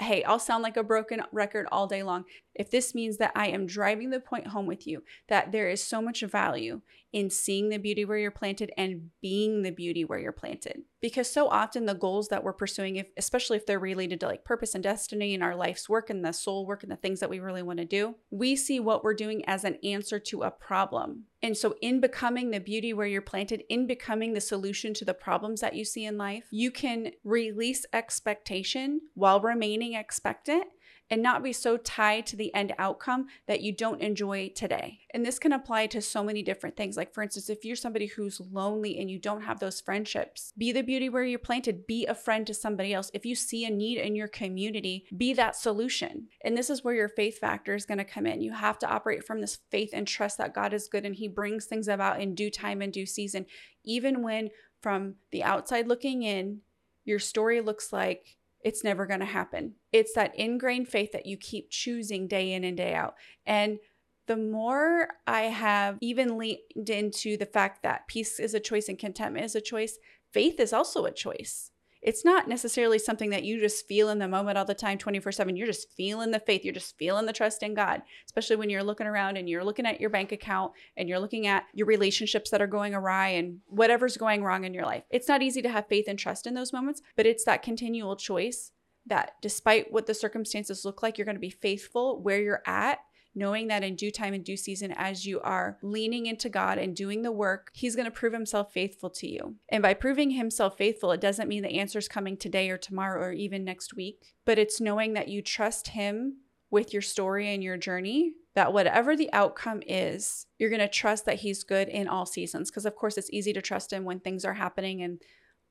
hey, 0.00 0.24
I'll 0.24 0.38
sound 0.38 0.62
like 0.62 0.76
a 0.76 0.82
broken 0.82 1.22
record 1.32 1.66
all 1.70 1.86
day 1.86 2.02
long. 2.02 2.24
If 2.54 2.70
this 2.70 2.94
means 2.94 3.18
that 3.18 3.32
I 3.34 3.48
am 3.48 3.66
driving 3.66 4.10
the 4.10 4.20
point 4.20 4.48
home 4.48 4.66
with 4.66 4.86
you, 4.86 5.04
that 5.28 5.52
there 5.52 5.68
is 5.68 5.82
so 5.82 6.02
much 6.02 6.22
value 6.22 6.80
in 7.14 7.30
seeing 7.30 7.68
the 7.68 7.78
beauty 7.78 8.04
where 8.04 8.18
you're 8.18 8.32
planted 8.32 8.72
and 8.76 9.08
being 9.22 9.62
the 9.62 9.70
beauty 9.70 10.04
where 10.04 10.18
you're 10.18 10.32
planted. 10.32 10.82
Because 11.00 11.30
so 11.30 11.48
often 11.48 11.86
the 11.86 11.94
goals 11.94 12.26
that 12.26 12.42
we're 12.42 12.52
pursuing, 12.52 12.96
if, 12.96 13.06
especially 13.16 13.56
if 13.56 13.66
they're 13.66 13.78
related 13.78 14.18
to 14.18 14.26
like 14.26 14.44
purpose 14.44 14.74
and 14.74 14.82
destiny 14.82 15.32
and 15.32 15.42
our 15.42 15.54
life's 15.54 15.88
work 15.88 16.10
and 16.10 16.24
the 16.24 16.32
soul 16.32 16.66
work 16.66 16.82
and 16.82 16.90
the 16.90 16.96
things 16.96 17.20
that 17.20 17.30
we 17.30 17.38
really 17.38 17.62
want 17.62 17.78
to 17.78 17.84
do, 17.84 18.16
we 18.32 18.56
see 18.56 18.80
what 18.80 19.04
we're 19.04 19.14
doing 19.14 19.44
as 19.46 19.62
an 19.62 19.78
answer 19.84 20.18
to 20.18 20.42
a 20.42 20.50
problem. 20.50 21.26
And 21.40 21.56
so, 21.56 21.76
in 21.80 22.00
becoming 22.00 22.50
the 22.50 22.58
beauty 22.58 22.92
where 22.92 23.06
you're 23.06 23.22
planted, 23.22 23.62
in 23.68 23.86
becoming 23.86 24.32
the 24.32 24.40
solution 24.40 24.92
to 24.94 25.04
the 25.04 25.14
problems 25.14 25.60
that 25.60 25.76
you 25.76 25.84
see 25.84 26.04
in 26.04 26.18
life, 26.18 26.46
you 26.50 26.72
can 26.72 27.12
release 27.22 27.86
expectation 27.92 29.02
while 29.14 29.40
remaining 29.40 29.94
expectant 29.94 30.64
and 31.10 31.22
not 31.22 31.42
be 31.42 31.52
so 31.52 31.76
tied 31.76 32.26
to 32.26 32.36
the 32.36 32.54
end 32.54 32.74
outcome 32.78 33.26
that 33.46 33.60
you 33.60 33.72
don't 33.72 34.00
enjoy 34.00 34.50
today. 34.54 35.00
And 35.12 35.24
this 35.24 35.38
can 35.38 35.52
apply 35.52 35.86
to 35.88 36.00
so 36.00 36.24
many 36.24 36.42
different 36.42 36.76
things. 36.76 36.96
Like, 36.96 37.12
for 37.12 37.22
instance, 37.22 37.50
if 37.50 37.64
you're 37.64 37.76
somebody 37.76 38.06
who's 38.06 38.40
lonely 38.40 38.98
and 38.98 39.10
you 39.10 39.18
don't 39.18 39.42
have 39.42 39.60
those 39.60 39.80
friendships, 39.80 40.52
be 40.56 40.72
the 40.72 40.82
beauty 40.82 41.08
where 41.08 41.24
you're 41.24 41.38
planted, 41.38 41.86
be 41.86 42.06
a 42.06 42.14
friend 42.14 42.46
to 42.46 42.54
somebody 42.54 42.94
else. 42.94 43.10
If 43.12 43.26
you 43.26 43.34
see 43.34 43.64
a 43.64 43.70
need 43.70 43.98
in 43.98 44.16
your 44.16 44.28
community, 44.28 45.04
be 45.16 45.34
that 45.34 45.56
solution. 45.56 46.28
And 46.44 46.56
this 46.56 46.70
is 46.70 46.82
where 46.82 46.94
your 46.94 47.08
faith 47.08 47.38
factor 47.38 47.74
is 47.74 47.86
going 47.86 47.98
to 47.98 48.04
come 48.04 48.26
in. 48.26 48.40
You 48.40 48.52
have 48.52 48.78
to 48.80 48.88
operate 48.88 49.24
from 49.24 49.40
this 49.40 49.58
faith 49.70 49.90
and 49.92 50.06
trust 50.06 50.38
that 50.38 50.54
God 50.54 50.72
is 50.72 50.88
good 50.88 51.04
and 51.04 51.14
He 51.14 51.28
brings 51.28 51.66
things 51.66 51.88
about 51.88 52.20
in 52.20 52.34
due 52.34 52.50
time 52.50 52.80
and 52.80 52.92
due 52.92 53.06
season, 53.06 53.46
even 53.84 54.22
when 54.22 54.50
from 54.80 55.14
the 55.32 55.42
outside 55.42 55.86
looking 55.86 56.22
in, 56.22 56.60
your 57.04 57.18
story 57.18 57.60
looks 57.60 57.92
like 57.92 58.36
it's 58.64 58.82
never 58.82 59.06
going 59.06 59.20
to 59.20 59.26
happen. 59.26 59.74
It's 59.92 60.14
that 60.14 60.34
ingrained 60.36 60.88
faith 60.88 61.12
that 61.12 61.26
you 61.26 61.36
keep 61.36 61.70
choosing 61.70 62.26
day 62.26 62.52
in 62.52 62.64
and 62.64 62.76
day 62.76 62.94
out. 62.94 63.14
And 63.46 63.78
the 64.26 64.36
more 64.38 65.08
I 65.26 65.42
have 65.42 65.98
even 66.00 66.38
leaned 66.38 66.88
into 66.88 67.36
the 67.36 67.46
fact 67.46 67.82
that 67.82 68.08
peace 68.08 68.40
is 68.40 68.54
a 68.54 68.60
choice 68.60 68.88
and 68.88 68.98
contentment 68.98 69.44
is 69.44 69.54
a 69.54 69.60
choice, 69.60 69.98
faith 70.32 70.58
is 70.58 70.72
also 70.72 71.04
a 71.04 71.12
choice 71.12 71.70
it's 72.04 72.24
not 72.24 72.46
necessarily 72.48 72.98
something 72.98 73.30
that 73.30 73.44
you 73.44 73.58
just 73.58 73.88
feel 73.88 74.10
in 74.10 74.18
the 74.18 74.28
moment 74.28 74.58
all 74.58 74.64
the 74.64 74.74
time 74.74 74.98
24/7 74.98 75.56
you're 75.56 75.66
just 75.66 75.90
feeling 75.96 76.30
the 76.30 76.38
faith. 76.38 76.64
You're 76.64 76.74
just 76.74 76.96
feeling 76.98 77.26
the 77.26 77.32
trust 77.32 77.62
in 77.62 77.74
God 77.74 78.02
especially 78.26 78.56
when 78.56 78.70
you're 78.70 78.84
looking 78.84 79.06
around 79.06 79.36
and 79.36 79.48
you're 79.48 79.64
looking 79.64 79.86
at 79.86 80.00
your 80.00 80.10
bank 80.10 80.30
account 80.30 80.72
and 80.96 81.08
you're 81.08 81.18
looking 81.18 81.46
at 81.46 81.64
your 81.72 81.86
relationships 81.86 82.50
that 82.50 82.62
are 82.62 82.66
going 82.66 82.94
awry 82.94 83.28
and 83.28 83.60
whatever's 83.66 84.16
going 84.16 84.44
wrong 84.44 84.64
in 84.64 84.74
your 84.74 84.84
life. 84.84 85.04
It's 85.10 85.28
not 85.28 85.42
easy 85.42 85.62
to 85.62 85.70
have 85.70 85.88
faith 85.88 86.04
and 86.06 86.18
trust 86.18 86.46
in 86.46 86.54
those 86.54 86.72
moments 86.72 87.02
but 87.16 87.26
it's 87.26 87.44
that 87.44 87.62
continual 87.62 88.16
choice 88.16 88.70
that 89.06 89.32
despite 89.42 89.92
what 89.92 90.06
the 90.06 90.14
circumstances 90.14 90.84
look 90.84 91.02
like 91.02 91.18
you're 91.18 91.24
going 91.24 91.36
to 91.36 91.40
be 91.40 91.50
faithful 91.50 92.22
where 92.22 92.40
you're 92.40 92.62
at 92.66 93.00
knowing 93.34 93.68
that 93.68 93.82
in 93.82 93.96
due 93.96 94.10
time 94.10 94.34
and 94.34 94.44
due 94.44 94.56
season, 94.56 94.92
as 94.96 95.26
you 95.26 95.40
are 95.40 95.78
leaning 95.82 96.26
into 96.26 96.48
God 96.48 96.78
and 96.78 96.94
doing 96.94 97.22
the 97.22 97.32
work, 97.32 97.70
He's 97.72 97.96
going 97.96 98.06
to 98.06 98.10
prove 98.10 98.32
Himself 98.32 98.72
faithful 98.72 99.10
to 99.10 99.28
you. 99.28 99.56
And 99.68 99.82
by 99.82 99.94
proving 99.94 100.30
Himself 100.30 100.76
faithful, 100.76 101.12
it 101.12 101.20
doesn't 101.20 101.48
mean 101.48 101.62
the 101.62 101.78
answer's 101.78 102.08
coming 102.08 102.36
today 102.36 102.70
or 102.70 102.78
tomorrow 102.78 103.22
or 103.22 103.32
even 103.32 103.64
next 103.64 103.94
week, 103.94 104.34
but 104.44 104.58
it's 104.58 104.80
knowing 104.80 105.14
that 105.14 105.28
you 105.28 105.42
trust 105.42 105.88
Him 105.88 106.38
with 106.70 106.92
your 106.92 107.02
story 107.02 107.52
and 107.52 107.62
your 107.62 107.76
journey. 107.76 108.32
That 108.54 108.72
whatever 108.72 109.16
the 109.16 109.32
outcome 109.32 109.82
is, 109.84 110.46
you're 110.58 110.70
going 110.70 110.78
to 110.78 110.88
trust 110.88 111.24
that 111.24 111.40
He's 111.40 111.64
good 111.64 111.88
in 111.88 112.06
all 112.06 112.24
seasons. 112.24 112.70
Because, 112.70 112.86
of 112.86 112.94
course, 112.94 113.18
it's 113.18 113.30
easy 113.32 113.52
to 113.52 113.60
trust 113.60 113.92
Him 113.92 114.04
when 114.04 114.20
things 114.20 114.44
are 114.44 114.54
happening 114.54 115.02
and 115.02 115.20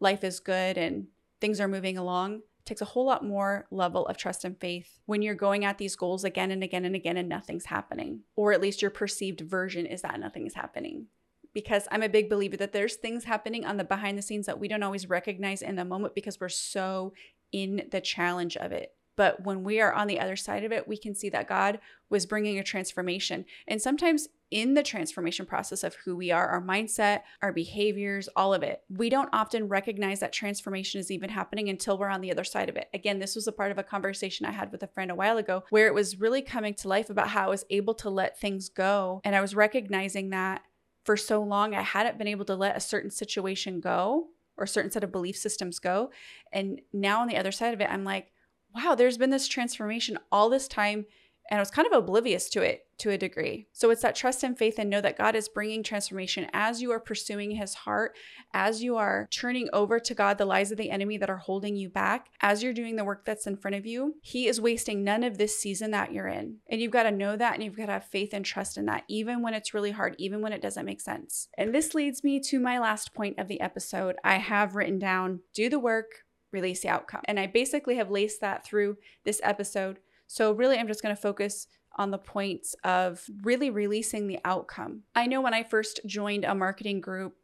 life 0.01 0.24
is 0.25 0.41
good 0.41 0.77
and 0.77 1.08
things 1.39 1.62
are 1.62 1.67
moving 1.67 1.98
along 1.98 2.41
takes 2.65 2.82
a 2.82 2.86
whole 2.86 3.05
lot 3.05 3.25
more 3.25 3.67
level 3.72 4.05
of 4.08 4.17
trust 4.17 4.46
and 4.46 4.60
faith 4.60 5.00
when 5.05 5.22
you're 5.22 5.36
going 5.36 5.65
at 5.65 5.77
these 5.77 5.96
goals 5.96 6.24
again 6.24 6.51
and 6.51 6.63
again 6.63 6.86
and 6.86 6.96
again 6.96 7.17
and 7.17 7.29
nothing's 7.29 7.65
happening. 7.65 8.22
Or 8.36 8.53
at 8.53 8.62
least 8.62 8.82
your 8.82 8.91
perceived 8.91 9.41
version 9.41 9.86
is 9.86 10.01
that 10.01 10.20
nothing 10.20 10.46
is 10.48 10.53
happening. 10.53 11.08
Because 11.53 11.88
I'm 11.91 12.03
a 12.03 12.10
big 12.10 12.29
believer 12.29 12.58
that 12.58 12.74
there's 12.74 12.96
things 12.96 13.25
happening 13.25 13.65
on 13.65 13.77
the 13.77 13.84
behind 13.84 14.17
the 14.17 14.24
scenes 14.24 14.48
that 14.48 14.60
we 14.60 14.67
don't 14.67 14.84
always 14.84 15.10
recognize 15.10 15.62
in 15.62 15.75
the 15.75 15.86
moment 15.86 16.15
because 16.15 16.39
we're 16.39 16.50
so 16.50 17.13
in 17.51 17.88
the 17.91 18.01
challenge 18.01 18.58
of 18.58 18.72
it. 18.72 18.93
But 19.15 19.43
when 19.43 19.63
we 19.63 19.79
are 19.79 19.93
on 19.93 20.08
the 20.08 20.20
other 20.20 20.36
side 20.36 20.63
of 20.63 20.72
it, 20.72 20.88
we 20.88 20.98
can 20.98 21.13
see 21.13 21.29
that 21.29 21.48
God 21.48 21.79
was 22.10 22.25
bringing 22.25 22.58
a 22.58 22.63
transformation. 22.63 23.46
And 23.67 23.82
sometimes 23.82 24.27
in 24.53 24.75
the 24.75 24.83
transformation 24.83 25.48
process 25.48 25.83
of 25.83 25.95
who 25.95 26.15
we 26.15 26.29
are, 26.29 26.48
our 26.48 26.62
mindset, 26.62 27.22
our 27.41 27.51
behaviors, 27.51 28.29
all 28.36 28.53
of 28.53 28.62
it, 28.62 28.83
we 28.88 29.10
don't 29.10 29.29
often 29.33 29.67
recognize 29.67 30.19
that 30.19 30.31
transformation 30.31 31.00
is 31.00 31.10
even 31.10 31.27
happening 31.27 31.69
until 31.69 31.98
we're 31.98 32.07
on 32.07 32.22
the 32.22 32.31
other 32.31 32.43
side 32.43 32.69
of 32.69 32.75
it. 32.75 32.88
Again, 32.93 33.17
this 33.17 33.36
was 33.36 33.48
a 33.48 33.51
part 33.51 33.72
of 33.72 33.79
a 33.79 33.83
conversation 33.83 34.45
I 34.45 34.51
had 34.51 34.72
with 34.72 34.83
a 34.83 34.88
friend 34.88 35.10
a 35.10 35.15
while 35.15 35.38
ago 35.38 35.63
where 35.72 35.88
it 35.88 35.95
was 35.95 36.19
really 36.19 36.43
coming 36.43 36.75
to 36.75 36.88
life 36.88 37.10
about 37.10 37.29
how 37.29 37.45
I 37.48 37.50
was 37.50 37.65
able 37.72 37.95
to 37.95 38.12
let 38.12 38.39
things 38.39 38.69
go. 38.69 39.22
And 39.24 39.36
I 39.36 39.41
was 39.41 39.55
recognizing 39.55 40.29
that 40.29 40.62
for 41.03 41.17
so 41.17 41.41
long, 41.41 41.74
I 41.74 41.81
hadn't 41.81 42.19
been 42.19 42.27
able 42.27 42.45
to 42.45 42.55
let 42.55 42.77
a 42.77 42.79
certain 42.79 43.10
situation 43.10 43.79
go 43.79 44.27
or 44.55 44.65
a 44.65 44.67
certain 44.67 44.91
set 44.91 45.03
of 45.03 45.12
belief 45.12 45.36
systems 45.36 45.79
go. 45.79 46.12
And 46.51 46.79
now 46.93 47.22
on 47.22 47.27
the 47.27 47.38
other 47.38 47.51
side 47.51 47.74
of 47.74 47.81
it, 47.81 47.89
I'm 47.89 48.03
like, 48.03 48.31
wow, 48.75 48.93
there's 48.93 49.17
been 49.17 49.31
this 49.31 49.48
transformation 49.48 50.19
all 50.31 50.48
this 50.50 50.67
time 50.67 51.07
and 51.50 51.60
I 51.60 51.62
was 51.62 51.72
kind 51.72 51.86
of 51.86 51.94
oblivious 51.94 52.50
to 52.52 52.62
it 52.62 52.86
to 53.00 53.10
a 53.10 53.18
degree. 53.18 53.68
So 53.74 53.90
it's 53.90 54.02
that 54.04 54.16
trust 54.16 54.44
and 54.44 54.58
faith 54.58 54.80
and 54.80 54.90
know 54.90 55.02
that 55.02 55.18
God 55.18 55.36
is 55.36 55.50
bringing 55.50 55.84
transformation 55.84 56.48
as 56.54 56.82
you 56.82 56.92
are 56.92 57.00
pursuing 57.00 57.52
his 57.52 57.74
heart, 57.74 58.16
as 58.54 58.82
you 58.82 58.96
are 58.96 59.28
turning 59.30 59.68
over 59.74 60.00
to 60.00 60.14
God 60.14 60.38
the 60.38 60.46
lies 60.46 60.72
of 60.72 60.78
the 60.78 60.90
enemy 60.90 61.18
that 61.18 61.30
are 61.30 61.38
holding 61.38 61.76
you 61.76 61.90
back, 61.90 62.30
as 62.40 62.64
you're 62.64 62.72
doing 62.72 62.96
the 62.96 63.04
work 63.04 63.26
that's 63.26 63.46
in 63.46 63.58
front 63.58 63.76
of 63.76 63.86
you. 63.86 64.16
He 64.22 64.48
is 64.48 64.62
wasting 64.62 65.04
none 65.04 65.24
of 65.24 65.38
this 65.38 65.60
season 65.60 65.92
that 65.92 66.14
you're 66.14 66.28
in. 66.28 66.58
And 66.70 66.80
you've 66.80 66.92
got 66.92 67.04
to 67.04 67.12
know 67.12 67.36
that 67.36 67.56
and 67.56 67.64
you've 67.64 67.76
got 67.76 67.88
to 67.88 67.94
have 67.94 68.06
faith 68.06 68.34
and 68.34 68.46
trust 68.46 68.78
in 68.78 68.86
that, 68.86 69.04
even 69.10 69.42
when 69.42 69.54
it's 69.54 69.74
really 69.74 69.92
hard, 69.92 70.16
even 70.18 70.42
when 70.42 70.54
it 70.54 70.62
doesn't 70.62 70.86
make 70.86 71.02
sense. 71.02 71.50
And 71.58 71.76
this 71.76 71.94
leads 71.94 72.24
me 72.24 72.40
to 72.42 72.60
my 72.60 72.80
last 72.80 73.14
point 73.14 73.38
of 73.38 73.48
the 73.48 73.60
episode. 73.60 74.16
I 74.24 74.36
have 74.36 74.76
written 74.76 74.98
down 74.98 75.42
do 75.54 75.70
the 75.70 75.80
work, 75.80 76.24
release 76.54 76.82
the 76.82 76.90
outcome. 76.90 77.22
And 77.26 77.40
I 77.40 77.48
basically 77.48 77.98
have 77.98 78.12
laced 78.12 78.40
that 78.42 78.64
through 78.64 78.98
this 79.26 79.42
episode 79.44 80.00
so, 80.34 80.52
really, 80.52 80.80
I'm 80.80 80.88
just 80.88 81.04
going 81.04 81.16
to 81.16 81.22
focus 81.22 81.68
on 81.96 82.10
the 82.10 82.18
points 82.18 82.75
of 82.84 83.24
really 83.44 83.70
releasing 83.70 84.25
the 84.25 84.40
outcome. 84.44 85.04
I 85.13 85.28
know 85.28 85.42
when 85.42 85.54
I 85.54 85.62
first 85.62 86.00
joined 86.08 86.44
a 86.44 86.56
marketing 86.56 87.02
group 87.02 87.36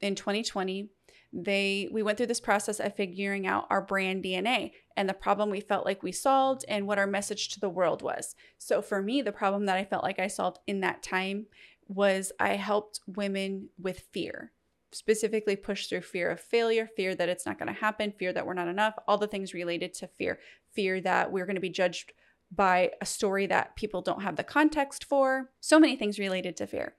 in 0.00 0.14
2020, 0.14 0.88
they 1.30 1.90
we 1.92 2.02
went 2.02 2.16
through 2.16 2.28
this 2.28 2.40
process 2.40 2.80
of 2.80 2.96
figuring 2.96 3.46
out 3.46 3.66
our 3.68 3.82
brand 3.82 4.24
DNA 4.24 4.72
and 4.96 5.06
the 5.06 5.12
problem 5.12 5.50
we 5.50 5.60
felt 5.60 5.84
like 5.84 6.02
we 6.02 6.10
solved 6.10 6.64
and 6.68 6.86
what 6.86 6.98
our 6.98 7.06
message 7.06 7.50
to 7.50 7.60
the 7.60 7.68
world 7.68 8.00
was. 8.00 8.34
So 8.56 8.80
for 8.80 9.02
me, 9.02 9.20
the 9.20 9.30
problem 9.30 9.66
that 9.66 9.76
I 9.76 9.84
felt 9.84 10.02
like 10.02 10.18
I 10.18 10.28
solved 10.28 10.60
in 10.66 10.80
that 10.80 11.02
time 11.02 11.48
was 11.86 12.32
I 12.40 12.54
helped 12.54 13.00
women 13.06 13.68
with 13.78 14.06
fear 14.10 14.52
specifically 14.90 15.54
push 15.54 15.86
through 15.86 16.00
fear 16.00 16.30
of 16.30 16.40
failure, 16.40 16.88
fear 16.96 17.14
that 17.14 17.28
it's 17.28 17.44
not 17.44 17.58
going 17.58 17.72
to 17.72 17.78
happen, 17.78 18.10
fear 18.18 18.32
that 18.32 18.46
we're 18.46 18.54
not 18.54 18.68
enough, 18.68 18.94
all 19.06 19.18
the 19.18 19.26
things 19.26 19.52
related 19.52 19.92
to 19.92 20.06
fear, 20.06 20.38
fear 20.72 20.98
that 20.98 21.30
we're 21.30 21.44
going 21.44 21.56
to 21.56 21.60
be 21.60 21.68
judged 21.68 22.14
by 22.50 22.90
a 23.00 23.06
story 23.06 23.46
that 23.46 23.76
people 23.76 24.02
don't 24.02 24.22
have 24.22 24.36
the 24.36 24.44
context 24.44 25.04
for. 25.04 25.50
So 25.60 25.78
many 25.78 25.96
things 25.96 26.18
related 26.18 26.56
to 26.58 26.66
fear. 26.66 26.94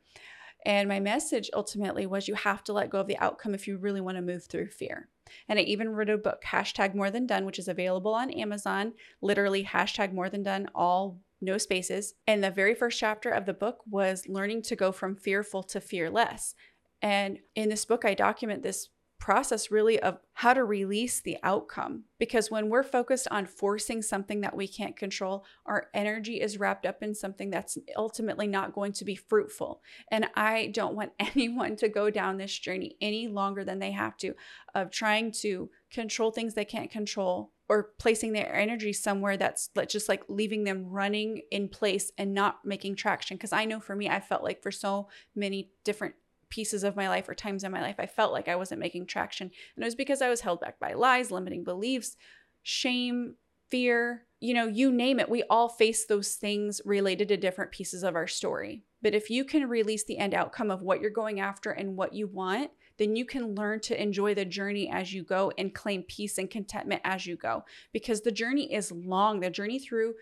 And 0.65 0.89
my 0.89 0.99
message 0.99 1.49
ultimately 1.53 2.05
was 2.05 2.27
you 2.27 2.35
have 2.35 2.63
to 2.65 2.73
let 2.73 2.89
go 2.89 2.99
of 2.99 3.07
the 3.07 3.17
outcome 3.17 3.53
if 3.53 3.67
you 3.67 3.77
really 3.77 4.01
want 4.01 4.17
to 4.17 4.21
move 4.21 4.45
through 4.45 4.67
fear. 4.71 5.07
And 5.47 5.57
I 5.57 5.61
even 5.63 5.89
wrote 5.89 6.09
a 6.09 6.17
book, 6.17 6.43
hashtag 6.45 6.95
more 6.95 7.11
than 7.11 7.27
done, 7.27 7.45
which 7.45 7.59
is 7.59 7.67
available 7.67 8.13
on 8.13 8.31
Amazon, 8.31 8.93
literally 9.21 9.63
hashtag 9.63 10.13
more 10.13 10.29
than 10.29 10.43
done, 10.43 10.67
all 10.75 11.19
no 11.41 11.57
spaces. 11.57 12.15
And 12.27 12.43
the 12.43 12.51
very 12.51 12.75
first 12.75 12.99
chapter 12.99 13.29
of 13.29 13.45
the 13.45 13.53
book 13.53 13.79
was 13.89 14.27
learning 14.27 14.63
to 14.63 14.75
go 14.75 14.91
from 14.91 15.15
fearful 15.15 15.63
to 15.63 15.79
fearless. 15.79 16.55
And 17.01 17.39
in 17.55 17.69
this 17.69 17.85
book, 17.85 18.03
I 18.03 18.13
document 18.13 18.61
this 18.61 18.89
process 19.19 19.69
really 19.69 19.99
of 19.99 20.17
how 20.33 20.53
to 20.53 20.63
release 20.63 21.19
the 21.19 21.37
outcome. 21.43 22.05
Because 22.17 22.49
when 22.49 22.69
we're 22.69 22.83
focused 22.83 23.27
on 23.29 23.45
forcing 23.45 24.01
something 24.01 24.41
that 24.41 24.55
we 24.55 24.67
can't 24.67 24.95
control, 24.95 25.45
our 25.65 25.87
energy 25.93 26.41
is 26.41 26.57
wrapped 26.57 26.85
up 26.85 27.03
in 27.03 27.13
something 27.13 27.49
that's 27.49 27.77
ultimately 27.97 28.47
not 28.47 28.73
going 28.73 28.93
to 28.93 29.05
be 29.05 29.15
fruitful. 29.15 29.81
And 30.09 30.27
I 30.35 30.67
don't 30.73 30.95
want 30.95 31.11
anyone 31.19 31.75
to 31.77 31.89
go 31.89 32.09
down 32.09 32.37
this 32.37 32.57
journey 32.57 32.95
any 33.01 33.27
longer 33.27 33.63
than 33.63 33.79
they 33.79 33.91
have 33.91 34.15
to 34.17 34.33
of 34.73 34.89
trying 34.89 35.31
to 35.33 35.69
control 35.91 36.31
things 36.31 36.53
they 36.53 36.65
can't 36.65 36.91
control 36.91 37.51
or 37.67 37.91
placing 37.99 38.33
their 38.33 38.53
energy 38.55 38.93
somewhere 38.93 39.37
that's 39.37 39.69
just 39.87 40.09
like 40.09 40.23
leaving 40.27 40.63
them 40.63 40.89
running 40.89 41.41
in 41.51 41.67
place 41.67 42.11
and 42.17 42.33
not 42.33 42.59
making 42.65 42.95
traction. 42.95 43.37
Because 43.37 43.53
I 43.53 43.65
know 43.65 43.79
for 43.79 43.95
me, 43.95 44.09
I 44.09 44.19
felt 44.19 44.43
like 44.43 44.63
for 44.63 44.71
so 44.71 45.07
many 45.35 45.69
different 45.83 46.15
pieces 46.49 46.83
of 46.83 46.95
my 46.95 47.07
life 47.07 47.29
or 47.29 47.35
times 47.35 47.63
in 47.63 47.71
my 47.71 47.81
life 47.81 47.95
I 47.99 48.05
felt 48.05 48.33
like 48.33 48.47
I 48.47 48.55
wasn't 48.55 48.81
making 48.81 49.05
traction. 49.05 49.51
And 49.75 49.83
it 49.83 49.87
was 49.87 49.95
because 49.95 50.21
I 50.21 50.29
was 50.29 50.41
held 50.41 50.59
back 50.59 50.79
by 50.79 50.93
lies, 50.93 51.31
limiting 51.31 51.63
beliefs, 51.63 52.15
shame, 52.63 53.35
fear, 53.69 54.25
you 54.39 54.53
know, 54.53 54.67
you 54.67 54.91
name 54.91 55.19
it. 55.19 55.29
We 55.29 55.43
all 55.49 55.69
face 55.69 56.05
those 56.05 56.35
things 56.35 56.81
related 56.85 57.27
to 57.27 57.37
different 57.37 57.71
pieces 57.71 58.03
of 58.03 58.15
our 58.15 58.27
story. 58.27 58.83
But 59.01 59.13
if 59.13 59.29
you 59.29 59.45
can 59.45 59.69
release 59.69 60.03
the 60.03 60.17
end 60.17 60.33
outcome 60.33 60.71
of 60.71 60.81
what 60.81 61.01
you're 61.01 61.09
going 61.09 61.39
after 61.39 61.71
and 61.71 61.95
what 61.95 62.13
you 62.13 62.27
want, 62.27 62.71
then 62.97 63.15
you 63.15 63.25
can 63.25 63.55
learn 63.55 63.79
to 63.79 64.01
enjoy 64.01 64.33
the 64.33 64.45
journey 64.45 64.89
as 64.91 65.13
you 65.13 65.23
go 65.23 65.51
and 65.57 65.73
claim 65.73 66.03
peace 66.03 66.37
and 66.37 66.49
contentment 66.49 67.01
as 67.05 67.25
you 67.25 67.37
go. 67.37 67.63
Because 67.93 68.21
the 68.21 68.31
journey 68.31 68.73
is 68.73 68.91
long. 68.91 69.39
The 69.39 69.49
journey 69.49 69.79
through 69.79 70.15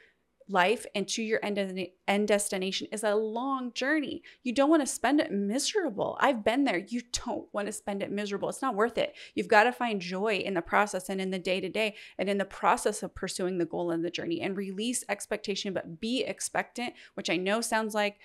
life 0.49 0.85
and 0.95 1.07
to 1.09 1.23
your 1.23 1.39
end, 1.43 1.89
end 2.07 2.27
destination 2.27 2.87
is 2.91 3.03
a 3.03 3.15
long 3.15 3.73
journey. 3.73 4.21
You 4.43 4.53
don't 4.53 4.69
want 4.69 4.81
to 4.81 4.87
spend 4.87 5.19
it 5.19 5.31
miserable. 5.31 6.17
I've 6.19 6.43
been 6.43 6.63
there. 6.63 6.77
You 6.77 7.01
don't 7.11 7.47
want 7.53 7.67
to 7.67 7.71
spend 7.71 8.01
it 8.01 8.11
miserable. 8.11 8.49
It's 8.49 8.61
not 8.61 8.75
worth 8.75 8.97
it. 8.97 9.15
You've 9.35 9.47
got 9.47 9.63
to 9.63 9.71
find 9.71 10.01
joy 10.01 10.35
in 10.35 10.53
the 10.53 10.61
process 10.61 11.09
and 11.09 11.19
in 11.19 11.31
the 11.31 11.39
day 11.39 11.59
to 11.59 11.69
day 11.69 11.95
and 12.17 12.29
in 12.29 12.37
the 12.37 12.45
process 12.45 13.03
of 13.03 13.15
pursuing 13.15 13.57
the 13.57 13.65
goal 13.65 13.91
and 13.91 14.03
the 14.03 14.11
journey 14.11 14.41
and 14.41 14.55
release 14.57 15.03
expectation, 15.09 15.73
but 15.73 15.99
be 15.99 16.23
expectant, 16.23 16.93
which 17.15 17.29
I 17.29 17.37
know 17.37 17.61
sounds 17.61 17.93
like 17.93 18.17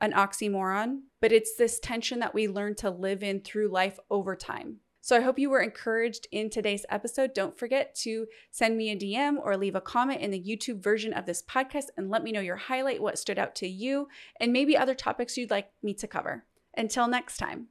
an 0.00 0.12
oxymoron, 0.12 1.00
but 1.20 1.32
it's 1.32 1.56
this 1.56 1.80
tension 1.80 2.20
that 2.20 2.34
we 2.34 2.48
learn 2.48 2.74
to 2.76 2.90
live 2.90 3.22
in 3.22 3.40
through 3.40 3.68
life 3.68 3.98
over 4.10 4.36
time. 4.36 4.78
So 5.08 5.16
I 5.16 5.22
hope 5.22 5.38
you 5.38 5.48
were 5.48 5.62
encouraged 5.62 6.28
in 6.32 6.50
today's 6.50 6.84
episode. 6.90 7.32
Don't 7.32 7.58
forget 7.58 7.94
to 8.02 8.26
send 8.50 8.76
me 8.76 8.90
a 8.90 8.94
DM 8.94 9.36
or 9.42 9.56
leave 9.56 9.74
a 9.74 9.80
comment 9.80 10.20
in 10.20 10.30
the 10.30 10.38
YouTube 10.38 10.82
version 10.82 11.14
of 11.14 11.24
this 11.24 11.42
podcast 11.42 11.84
and 11.96 12.10
let 12.10 12.22
me 12.22 12.30
know 12.30 12.42
your 12.42 12.56
highlight, 12.56 13.00
what 13.00 13.18
stood 13.18 13.38
out 13.38 13.54
to 13.54 13.66
you, 13.66 14.08
and 14.38 14.52
maybe 14.52 14.76
other 14.76 14.94
topics 14.94 15.38
you'd 15.38 15.50
like 15.50 15.70
me 15.82 15.94
to 15.94 16.06
cover. 16.06 16.44
Until 16.76 17.08
next 17.08 17.38
time. 17.38 17.68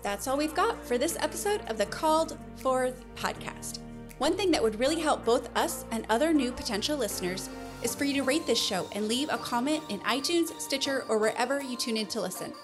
That's 0.00 0.26
all 0.26 0.38
we've 0.38 0.54
got 0.54 0.82
for 0.86 0.96
this 0.96 1.18
episode 1.20 1.60
of 1.68 1.76
the 1.76 1.84
Called 1.84 2.38
Forth 2.62 3.04
podcast. 3.14 3.80
One 4.16 4.38
thing 4.38 4.50
that 4.52 4.62
would 4.62 4.80
really 4.80 4.98
help 4.98 5.22
both 5.22 5.54
us 5.54 5.84
and 5.90 6.06
other 6.08 6.32
new 6.32 6.50
potential 6.50 6.96
listeners 6.96 7.50
is 7.82 7.94
for 7.94 8.04
you 8.04 8.14
to 8.14 8.22
rate 8.22 8.46
this 8.46 8.58
show 8.58 8.88
and 8.92 9.06
leave 9.06 9.28
a 9.30 9.36
comment 9.36 9.82
in 9.90 10.00
iTunes, 10.00 10.58
Stitcher, 10.62 11.04
or 11.10 11.18
wherever 11.18 11.60
you 11.60 11.76
tune 11.76 11.98
in 11.98 12.06
to 12.06 12.22
listen. 12.22 12.54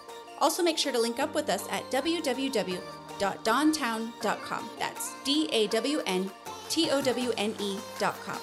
Also, 0.42 0.62
make 0.62 0.76
sure 0.76 0.92
to 0.92 0.98
link 1.00 1.18
up 1.18 1.34
with 1.34 1.48
us 1.48 1.66
at 1.70 1.90
www 1.90 2.82
www.dawntowne.com. 3.22 4.70
That's 4.78 5.14
D 5.24 5.48
A 5.52 5.66
W 5.68 6.02
N 6.06 6.30
T 6.68 6.90
O 6.90 7.02
W 7.02 7.32
N 7.36 7.54
E.com. 7.58 8.38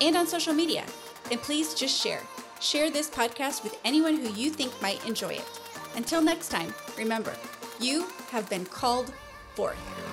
And 0.00 0.16
on 0.16 0.26
social 0.26 0.54
media. 0.54 0.84
And 1.30 1.40
please 1.40 1.74
just 1.74 2.00
share. 2.00 2.22
Share 2.60 2.90
this 2.90 3.10
podcast 3.10 3.62
with 3.62 3.78
anyone 3.84 4.16
who 4.16 4.32
you 4.32 4.50
think 4.50 4.70
might 4.80 5.06
enjoy 5.06 5.34
it. 5.34 5.60
Until 5.94 6.22
next 6.22 6.48
time, 6.48 6.74
remember, 6.96 7.34
you 7.80 8.06
have 8.30 8.48
been 8.48 8.64
called 8.66 9.12
forth. 9.54 10.05